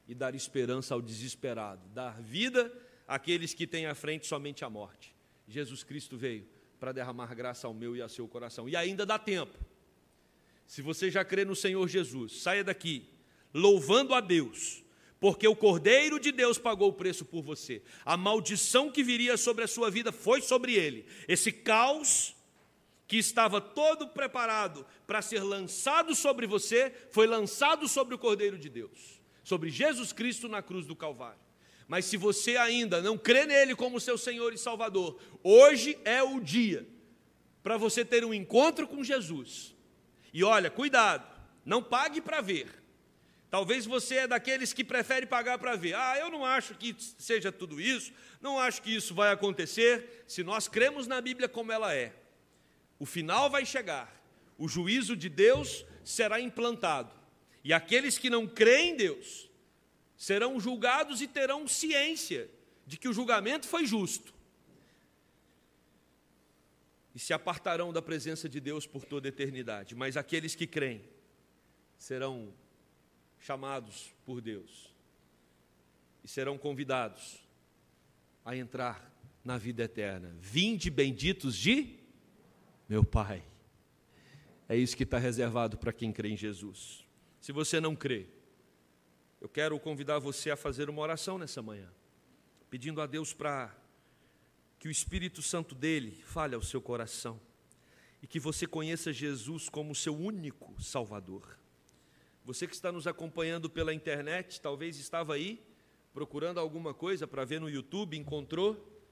e 0.08 0.15
dar 0.15 0.34
esperança 0.36 0.93
ao 0.93 1.01
desesperado, 1.01 1.82
dar 1.89 2.21
vida 2.21 2.71
àqueles 3.08 3.54
que 3.54 3.67
têm 3.67 3.86
à 3.86 3.95
frente 3.95 4.25
somente 4.25 4.63
a 4.63 4.69
morte. 4.69 5.13
Jesus 5.47 5.84
Cristo 5.84 6.17
veio 6.17 6.47
para 6.80 6.91
derramar 6.91 7.34
graça 7.34 7.67
ao 7.67 7.73
meu 7.73 7.95
e 7.95 8.01
ao 8.01 8.10
seu 8.10 8.28
coração. 8.28 8.67
E 8.69 8.75
ainda 8.75 9.06
dá 9.06 9.19
tempo. 9.19 9.58
Se 10.67 10.82
você 10.82 11.12
já 11.12 11.23
crê 11.23 11.45
no 11.45 11.56
Senhor 11.56 11.88
Jesus, 11.88 12.41
saia 12.41 12.63
daqui 12.63 13.08
louvando 13.54 14.13
a 14.13 14.19
Deus, 14.19 14.84
porque 15.19 15.47
o 15.47 15.56
Cordeiro 15.56 16.19
de 16.19 16.32
Deus 16.32 16.58
pagou 16.58 16.89
o 16.89 16.93
preço 16.93 17.23
por 17.23 17.41
você. 17.41 17.82
A 18.04 18.17
maldição 18.17 18.91
que 18.91 19.01
viria 19.04 19.38
sobre 19.38 19.63
a 19.63 19.67
sua 19.67 19.89
vida 19.89 20.12
foi 20.12 20.41
sobre 20.41 20.73
ele. 20.73 21.06
Esse 21.28 21.51
caos 21.51 22.36
que 23.08 23.17
estava 23.17 23.62
todo 23.62 24.08
preparado 24.10 24.86
para 25.06 25.21
ser 25.21 25.41
lançado 25.41 26.15
sobre 26.15 26.47
você, 26.47 26.91
foi 27.12 27.28
lançado 27.28 27.88
sobre 27.88 28.15
o 28.15 28.17
Cordeiro 28.17 28.58
de 28.58 28.67
Deus, 28.67 29.21
sobre 29.43 29.69
Jesus 29.69 30.12
Cristo 30.12 30.49
na 30.49 30.62
cruz 30.62 30.86
do 30.88 30.95
Calvário. 30.95 31.39
Mas 31.88 32.06
se 32.06 32.17
você 32.17 32.58
ainda 32.58 33.01
não 33.01 33.15
crê 33.15 33.45
nele 33.45 33.75
como 33.75 33.99
seu 33.99 34.17
Senhor 34.17 34.51
e 34.54 34.58
Salvador, 34.58 35.19
hoje 35.43 35.97
é 36.04 36.23
o 36.23 36.39
dia 36.39 36.88
para 37.62 37.78
você 37.78 38.04
ter 38.04 38.25
um 38.25 38.34
encontro 38.34 38.88
com 38.88 39.04
Jesus 39.04 39.75
e 40.36 40.43
olha, 40.43 40.69
cuidado, 40.69 41.26
não 41.65 41.82
pague 41.82 42.19
para 42.19 42.41
ver. 42.41 42.67
Talvez 43.50 43.86
você 43.86 44.15
é 44.15 44.28
daqueles 44.28 44.74
que 44.74 44.84
prefere 44.84 45.26
pagar 45.26 45.58
para 45.58 45.78
ver. 45.78 45.95
Ah, 45.95 46.19
eu 46.19 46.30
não 46.30 46.43
acho 46.43 46.76
que 46.76 46.93
seja 47.17 47.54
tudo 47.54 47.80
isso, 47.80 48.12
não 48.41 48.60
acho 48.60 48.82
que 48.82 48.93
isso 48.93 49.15
vai 49.15 49.32
acontecer. 49.32 50.26
Se 50.28 50.43
nós 50.43 50.67
cremos 50.67 51.08
na 51.08 51.21
Bíblia 51.21 51.48
como 51.48 51.71
ela 51.71 51.95
é, 51.95 52.13
o 53.00 53.06
final 53.06 53.50
vai 53.50 53.65
chegar, 53.65 54.13
o 54.58 54.67
juízo 54.67 55.15
de 55.15 55.30
Deus 55.30 55.86
será 56.04 56.38
implantado, 56.38 57.13
e 57.63 57.71
aqueles 57.71 58.17
que 58.17 58.30
não 58.30 58.45
creem 58.45 58.89
em 58.89 58.98
Deus 58.98 59.50
serão 60.17 60.60
julgados 60.60 61.21
e 61.21 61.28
terão 61.28 61.65
ciência 61.65 62.50
de 62.86 62.98
que 62.98 63.08
o 63.08 63.13
julgamento 63.13 63.69
foi 63.69 63.86
justo 63.86 64.35
e 67.15 67.19
se 67.19 67.34
apartarão 67.34 67.93
da 67.93 68.01
presença 68.01 68.49
de 68.49 68.60
Deus 68.60 68.86
por 68.86 69.06
toda 69.06 69.28
a 69.28 69.30
eternidade. 69.30 69.95
Mas 69.95 70.17
aqueles 70.17 70.54
que 70.54 70.67
creem 70.67 71.01
serão 71.97 72.54
chamados 73.39 74.13
por 74.25 74.41
Deus 74.41 74.93
e 76.21 76.28
serão 76.28 76.58
convidados 76.58 77.41
a 78.43 78.56
entrar 78.56 79.13
na 79.45 79.58
vida 79.58 79.84
eterna. 79.84 80.36
Vinde 80.41 80.89
benditos 80.89 81.56
de 81.56 81.97
meu 82.89 83.04
Pai. 83.04 83.41
É 84.68 84.76
isso 84.76 84.97
que 84.97 85.03
está 85.03 85.18
reservado 85.18 85.78
para 85.78 85.93
quem 85.93 86.11
crê 86.11 86.30
em 86.30 86.38
Jesus. 86.38 87.07
Se 87.39 87.53
você 87.53 87.80
não 87.80 87.95
crê, 87.95 88.28
eu 89.39 89.47
quero 89.47 89.80
convidar 89.80 90.20
você 90.20 90.51
a 90.51 90.57
fazer 90.57 90.89
uma 90.89 91.01
oração 91.01 91.38
nessa 91.38 91.61
manhã, 91.61 91.88
pedindo 92.70 92.99
a 92.99 93.05
Deus 93.05 93.34
para 93.34 93.74
que 94.86 94.90
o 94.90 94.92
Espírito 94.92 95.42
Santo 95.42 95.74
dele 95.74 96.12
fale 96.26 96.54
ao 96.54 96.62
seu 96.62 96.80
coração 96.80 97.42
e 98.22 98.28
que 98.28 98.40
você 98.40 98.68
conheça 98.68 99.12
Jesus 99.12 99.68
como 99.68 99.96
seu 99.96 100.16
único 100.16 100.80
Salvador. 100.80 101.58
Você 102.46 102.68
que 102.68 102.76
está 102.76 102.92
nos 102.92 103.08
acompanhando 103.08 103.68
pela 103.68 103.92
internet, 103.96 104.62
talvez 104.62 105.00
estava 105.00 105.34
aí 105.34 105.60
procurando 106.14 106.60
alguma 106.60 106.94
coisa 106.94 107.26
para 107.26 107.44
ver 107.44 107.60
no 107.60 107.68
YouTube, 107.68 108.16
encontrou 108.16 109.04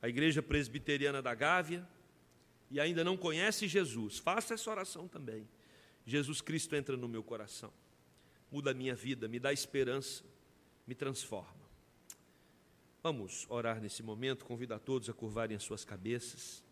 a 0.00 0.08
Igreja 0.08 0.40
Presbiteriana 0.40 1.20
da 1.20 1.34
Gávea 1.34 1.84
e 2.70 2.78
ainda 2.78 3.02
não 3.02 3.16
conhece 3.16 3.66
Jesus. 3.66 4.16
Faça 4.16 4.54
essa 4.54 4.70
oração 4.70 5.08
também. 5.08 5.48
Jesus 6.06 6.40
Cristo 6.40 6.76
entra 6.76 6.96
no 6.96 7.08
meu 7.08 7.24
coração, 7.24 7.72
muda 8.48 8.70
a 8.70 8.74
minha 8.74 8.94
vida, 8.94 9.26
me 9.26 9.40
dá 9.40 9.52
esperança, 9.52 10.22
me 10.86 10.94
transforma. 10.94 11.59
Vamos 13.02 13.46
orar 13.48 13.80
nesse 13.80 14.02
momento, 14.02 14.44
convido 14.44 14.74
a 14.74 14.78
todos 14.78 15.08
a 15.08 15.14
curvarem 15.14 15.56
as 15.56 15.62
suas 15.62 15.86
cabeças. 15.86 16.62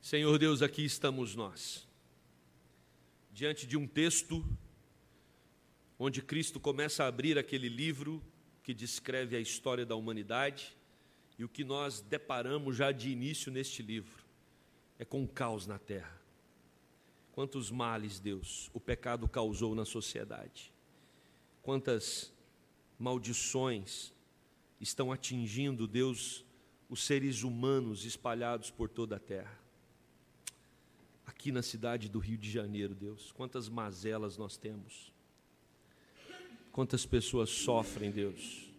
Senhor 0.00 0.38
Deus, 0.38 0.62
aqui 0.62 0.82
estamos 0.82 1.34
nós, 1.34 1.86
diante 3.30 3.66
de 3.66 3.76
um 3.76 3.86
texto 3.86 4.42
onde 5.98 6.22
Cristo 6.22 6.58
começa 6.58 7.04
a 7.04 7.08
abrir 7.08 7.38
aquele 7.38 7.68
livro 7.68 8.22
que 8.62 8.72
descreve 8.72 9.36
a 9.36 9.40
história 9.40 9.84
da 9.84 9.94
humanidade 9.94 10.74
e 11.38 11.44
o 11.44 11.48
que 11.50 11.64
nós 11.64 12.00
deparamos 12.00 12.76
já 12.76 12.92
de 12.92 13.10
início 13.10 13.52
neste 13.52 13.82
livro 13.82 14.24
é 14.98 15.04
com 15.04 15.22
o 15.22 15.28
caos 15.28 15.66
na 15.66 15.78
terra. 15.78 16.18
Quantos 17.32 17.70
males, 17.70 18.18
Deus, 18.18 18.70
o 18.72 18.80
pecado 18.80 19.28
causou 19.28 19.74
na 19.74 19.84
sociedade. 19.84 20.72
Quantas 21.68 22.32
maldições 22.98 24.10
estão 24.80 25.12
atingindo, 25.12 25.86
Deus, 25.86 26.42
os 26.88 27.04
seres 27.04 27.42
humanos 27.42 28.06
espalhados 28.06 28.70
por 28.70 28.88
toda 28.88 29.16
a 29.16 29.18
terra 29.18 29.54
aqui 31.26 31.52
na 31.52 31.60
cidade 31.60 32.08
do 32.08 32.18
Rio 32.18 32.38
de 32.38 32.50
Janeiro, 32.50 32.94
Deus. 32.94 33.32
Quantas 33.32 33.68
mazelas 33.68 34.38
nós 34.38 34.56
temos. 34.56 35.12
Quantas 36.72 37.04
pessoas 37.04 37.50
sofrem, 37.50 38.10
Deus. 38.10 38.72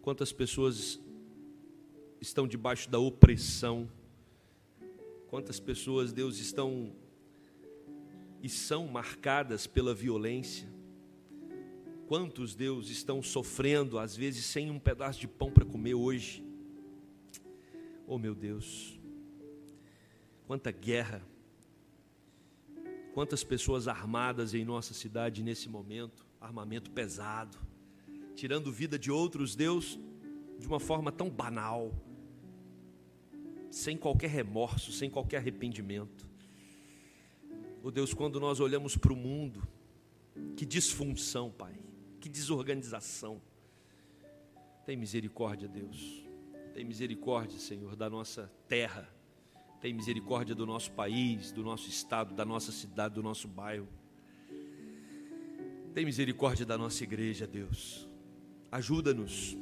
Quantas 0.00 0.32
pessoas 0.32 0.98
estão 2.18 2.48
debaixo 2.48 2.88
da 2.88 2.98
opressão. 2.98 3.90
Quantas 5.28 5.60
pessoas, 5.60 6.14
Deus, 6.14 6.38
estão 6.38 6.96
e 8.42 8.48
são 8.48 8.88
marcadas 8.88 9.66
pela 9.66 9.94
violência. 9.94 10.72
Quantos, 12.06 12.54
Deus, 12.54 12.90
estão 12.90 13.22
sofrendo, 13.22 13.98
às 13.98 14.14
vezes 14.14 14.44
sem 14.44 14.70
um 14.70 14.78
pedaço 14.78 15.20
de 15.20 15.28
pão 15.28 15.50
para 15.50 15.64
comer 15.64 15.94
hoje. 15.94 16.44
Oh, 18.06 18.18
meu 18.18 18.34
Deus. 18.34 18.98
Quanta 20.46 20.70
guerra 20.70 21.22
Quantas 23.14 23.44
pessoas 23.44 23.86
armadas 23.86 24.54
em 24.54 24.64
nossa 24.64 24.92
cidade 24.92 25.40
nesse 25.40 25.68
momento, 25.68 26.26
armamento 26.40 26.90
pesado, 26.90 27.56
tirando 28.34 28.72
vida 28.72 28.98
de 28.98 29.08
outros, 29.08 29.54
Deus, 29.54 29.96
de 30.58 30.66
uma 30.66 30.80
forma 30.80 31.12
tão 31.12 31.30
banal, 31.30 31.94
sem 33.70 33.96
qualquer 33.96 34.30
remorso, 34.30 34.90
sem 34.90 35.08
qualquer 35.08 35.36
arrependimento. 35.36 36.28
Oh 37.84 37.90
Deus, 37.92 38.12
quando 38.12 38.40
nós 38.40 38.58
olhamos 38.58 38.96
para 38.96 39.12
o 39.12 39.16
mundo, 39.16 39.62
que 40.56 40.66
disfunção, 40.66 41.52
Pai, 41.52 41.78
que 42.24 42.28
desorganização. 42.28 43.40
Tem 44.84 44.96
misericórdia, 44.96 45.68
Deus. 45.68 46.24
Tem 46.72 46.84
misericórdia, 46.84 47.58
Senhor, 47.58 47.94
da 47.94 48.10
nossa 48.10 48.50
terra 48.66 49.14
tem 49.84 49.92
misericórdia 49.92 50.54
do 50.54 50.64
nosso 50.64 50.90
país, 50.92 51.52
do 51.52 51.62
nosso 51.62 51.90
estado, 51.90 52.32
da 52.32 52.42
nossa 52.42 52.72
cidade, 52.72 53.16
do 53.16 53.22
nosso 53.22 53.46
bairro. 53.46 53.86
Tem 55.92 56.06
misericórdia 56.06 56.64
da 56.64 56.78
nossa 56.78 57.04
igreja, 57.04 57.46
Deus. 57.46 58.08
Ajuda-nos, 58.72 59.58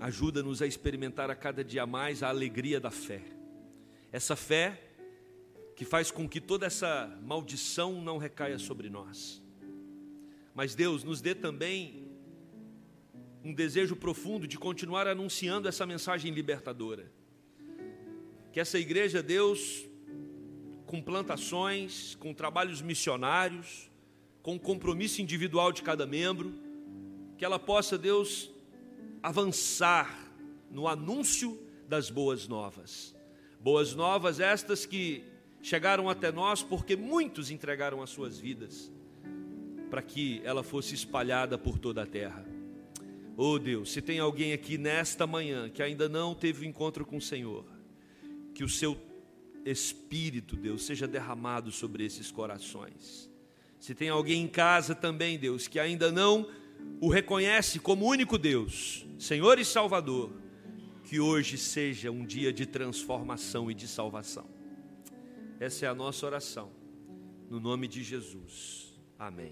ajuda-nos 0.00 0.62
a 0.62 0.66
experimentar 0.66 1.30
a 1.30 1.36
cada 1.36 1.62
dia 1.62 1.86
mais 1.86 2.24
a 2.24 2.28
alegria 2.28 2.80
da 2.80 2.90
fé. 2.90 3.22
Essa 4.10 4.34
fé 4.34 4.82
que 5.76 5.84
faz 5.84 6.10
com 6.10 6.28
que 6.28 6.40
toda 6.40 6.66
essa 6.66 7.16
maldição 7.22 8.02
não 8.02 8.18
recaia 8.18 8.58
sobre 8.58 8.90
nós. 8.90 9.41
Mas 10.54 10.74
Deus 10.74 11.02
nos 11.04 11.20
dê 11.20 11.34
também 11.34 12.06
um 13.44 13.52
desejo 13.52 13.96
profundo 13.96 14.46
de 14.46 14.58
continuar 14.58 15.06
anunciando 15.06 15.68
essa 15.68 15.84
mensagem 15.84 16.32
libertadora 16.32 17.10
que 18.52 18.60
essa 18.60 18.78
igreja, 18.78 19.22
Deus, 19.22 19.86
com 20.84 21.00
plantações, 21.00 22.14
com 22.16 22.34
trabalhos 22.34 22.82
missionários, 22.82 23.90
com 24.42 24.58
compromisso 24.58 25.22
individual 25.22 25.72
de 25.72 25.82
cada 25.82 26.06
membro, 26.06 26.52
que 27.38 27.44
ela 27.46 27.58
possa, 27.58 27.96
Deus, 27.96 28.50
avançar 29.22 30.30
no 30.70 30.86
anúncio 30.86 31.58
das 31.88 32.10
boas 32.10 32.46
novas. 32.46 33.14
Boas 33.58 33.94
novas 33.94 34.38
estas 34.38 34.84
que 34.84 35.24
chegaram 35.62 36.10
até 36.10 36.30
nós 36.30 36.62
porque 36.62 36.94
muitos 36.94 37.50
entregaram 37.50 38.02
as 38.02 38.10
suas 38.10 38.38
vidas 38.38 38.92
para 39.92 40.00
que 40.00 40.40
ela 40.42 40.62
fosse 40.62 40.94
espalhada 40.94 41.58
por 41.58 41.78
toda 41.78 42.02
a 42.02 42.06
terra. 42.06 42.46
Oh 43.36 43.58
Deus, 43.58 43.92
se 43.92 44.00
tem 44.00 44.18
alguém 44.18 44.54
aqui 44.54 44.78
nesta 44.78 45.26
manhã 45.26 45.68
que 45.68 45.82
ainda 45.82 46.08
não 46.08 46.34
teve 46.34 46.64
um 46.64 46.70
encontro 46.70 47.04
com 47.04 47.18
o 47.18 47.20
Senhor, 47.20 47.66
que 48.54 48.64
o 48.64 48.68
seu 48.70 48.96
Espírito, 49.66 50.56
Deus, 50.56 50.84
seja 50.84 51.06
derramado 51.06 51.70
sobre 51.70 52.06
esses 52.06 52.30
corações. 52.30 53.30
Se 53.78 53.94
tem 53.94 54.08
alguém 54.08 54.42
em 54.42 54.48
casa 54.48 54.94
também, 54.94 55.38
Deus, 55.38 55.68
que 55.68 55.78
ainda 55.78 56.10
não 56.10 56.48
o 56.98 57.10
reconhece 57.10 57.78
como 57.78 58.06
único 58.06 58.38
Deus, 58.38 59.04
Senhor 59.18 59.58
e 59.58 59.64
Salvador, 59.64 60.32
que 61.04 61.20
hoje 61.20 61.58
seja 61.58 62.10
um 62.10 62.24
dia 62.24 62.50
de 62.50 62.64
transformação 62.64 63.70
e 63.70 63.74
de 63.74 63.86
salvação. 63.86 64.46
Essa 65.60 65.84
é 65.84 65.88
a 65.90 65.94
nossa 65.94 66.24
oração, 66.24 66.70
no 67.50 67.60
nome 67.60 67.86
de 67.86 68.02
Jesus. 68.02 68.90
Amém. 69.18 69.50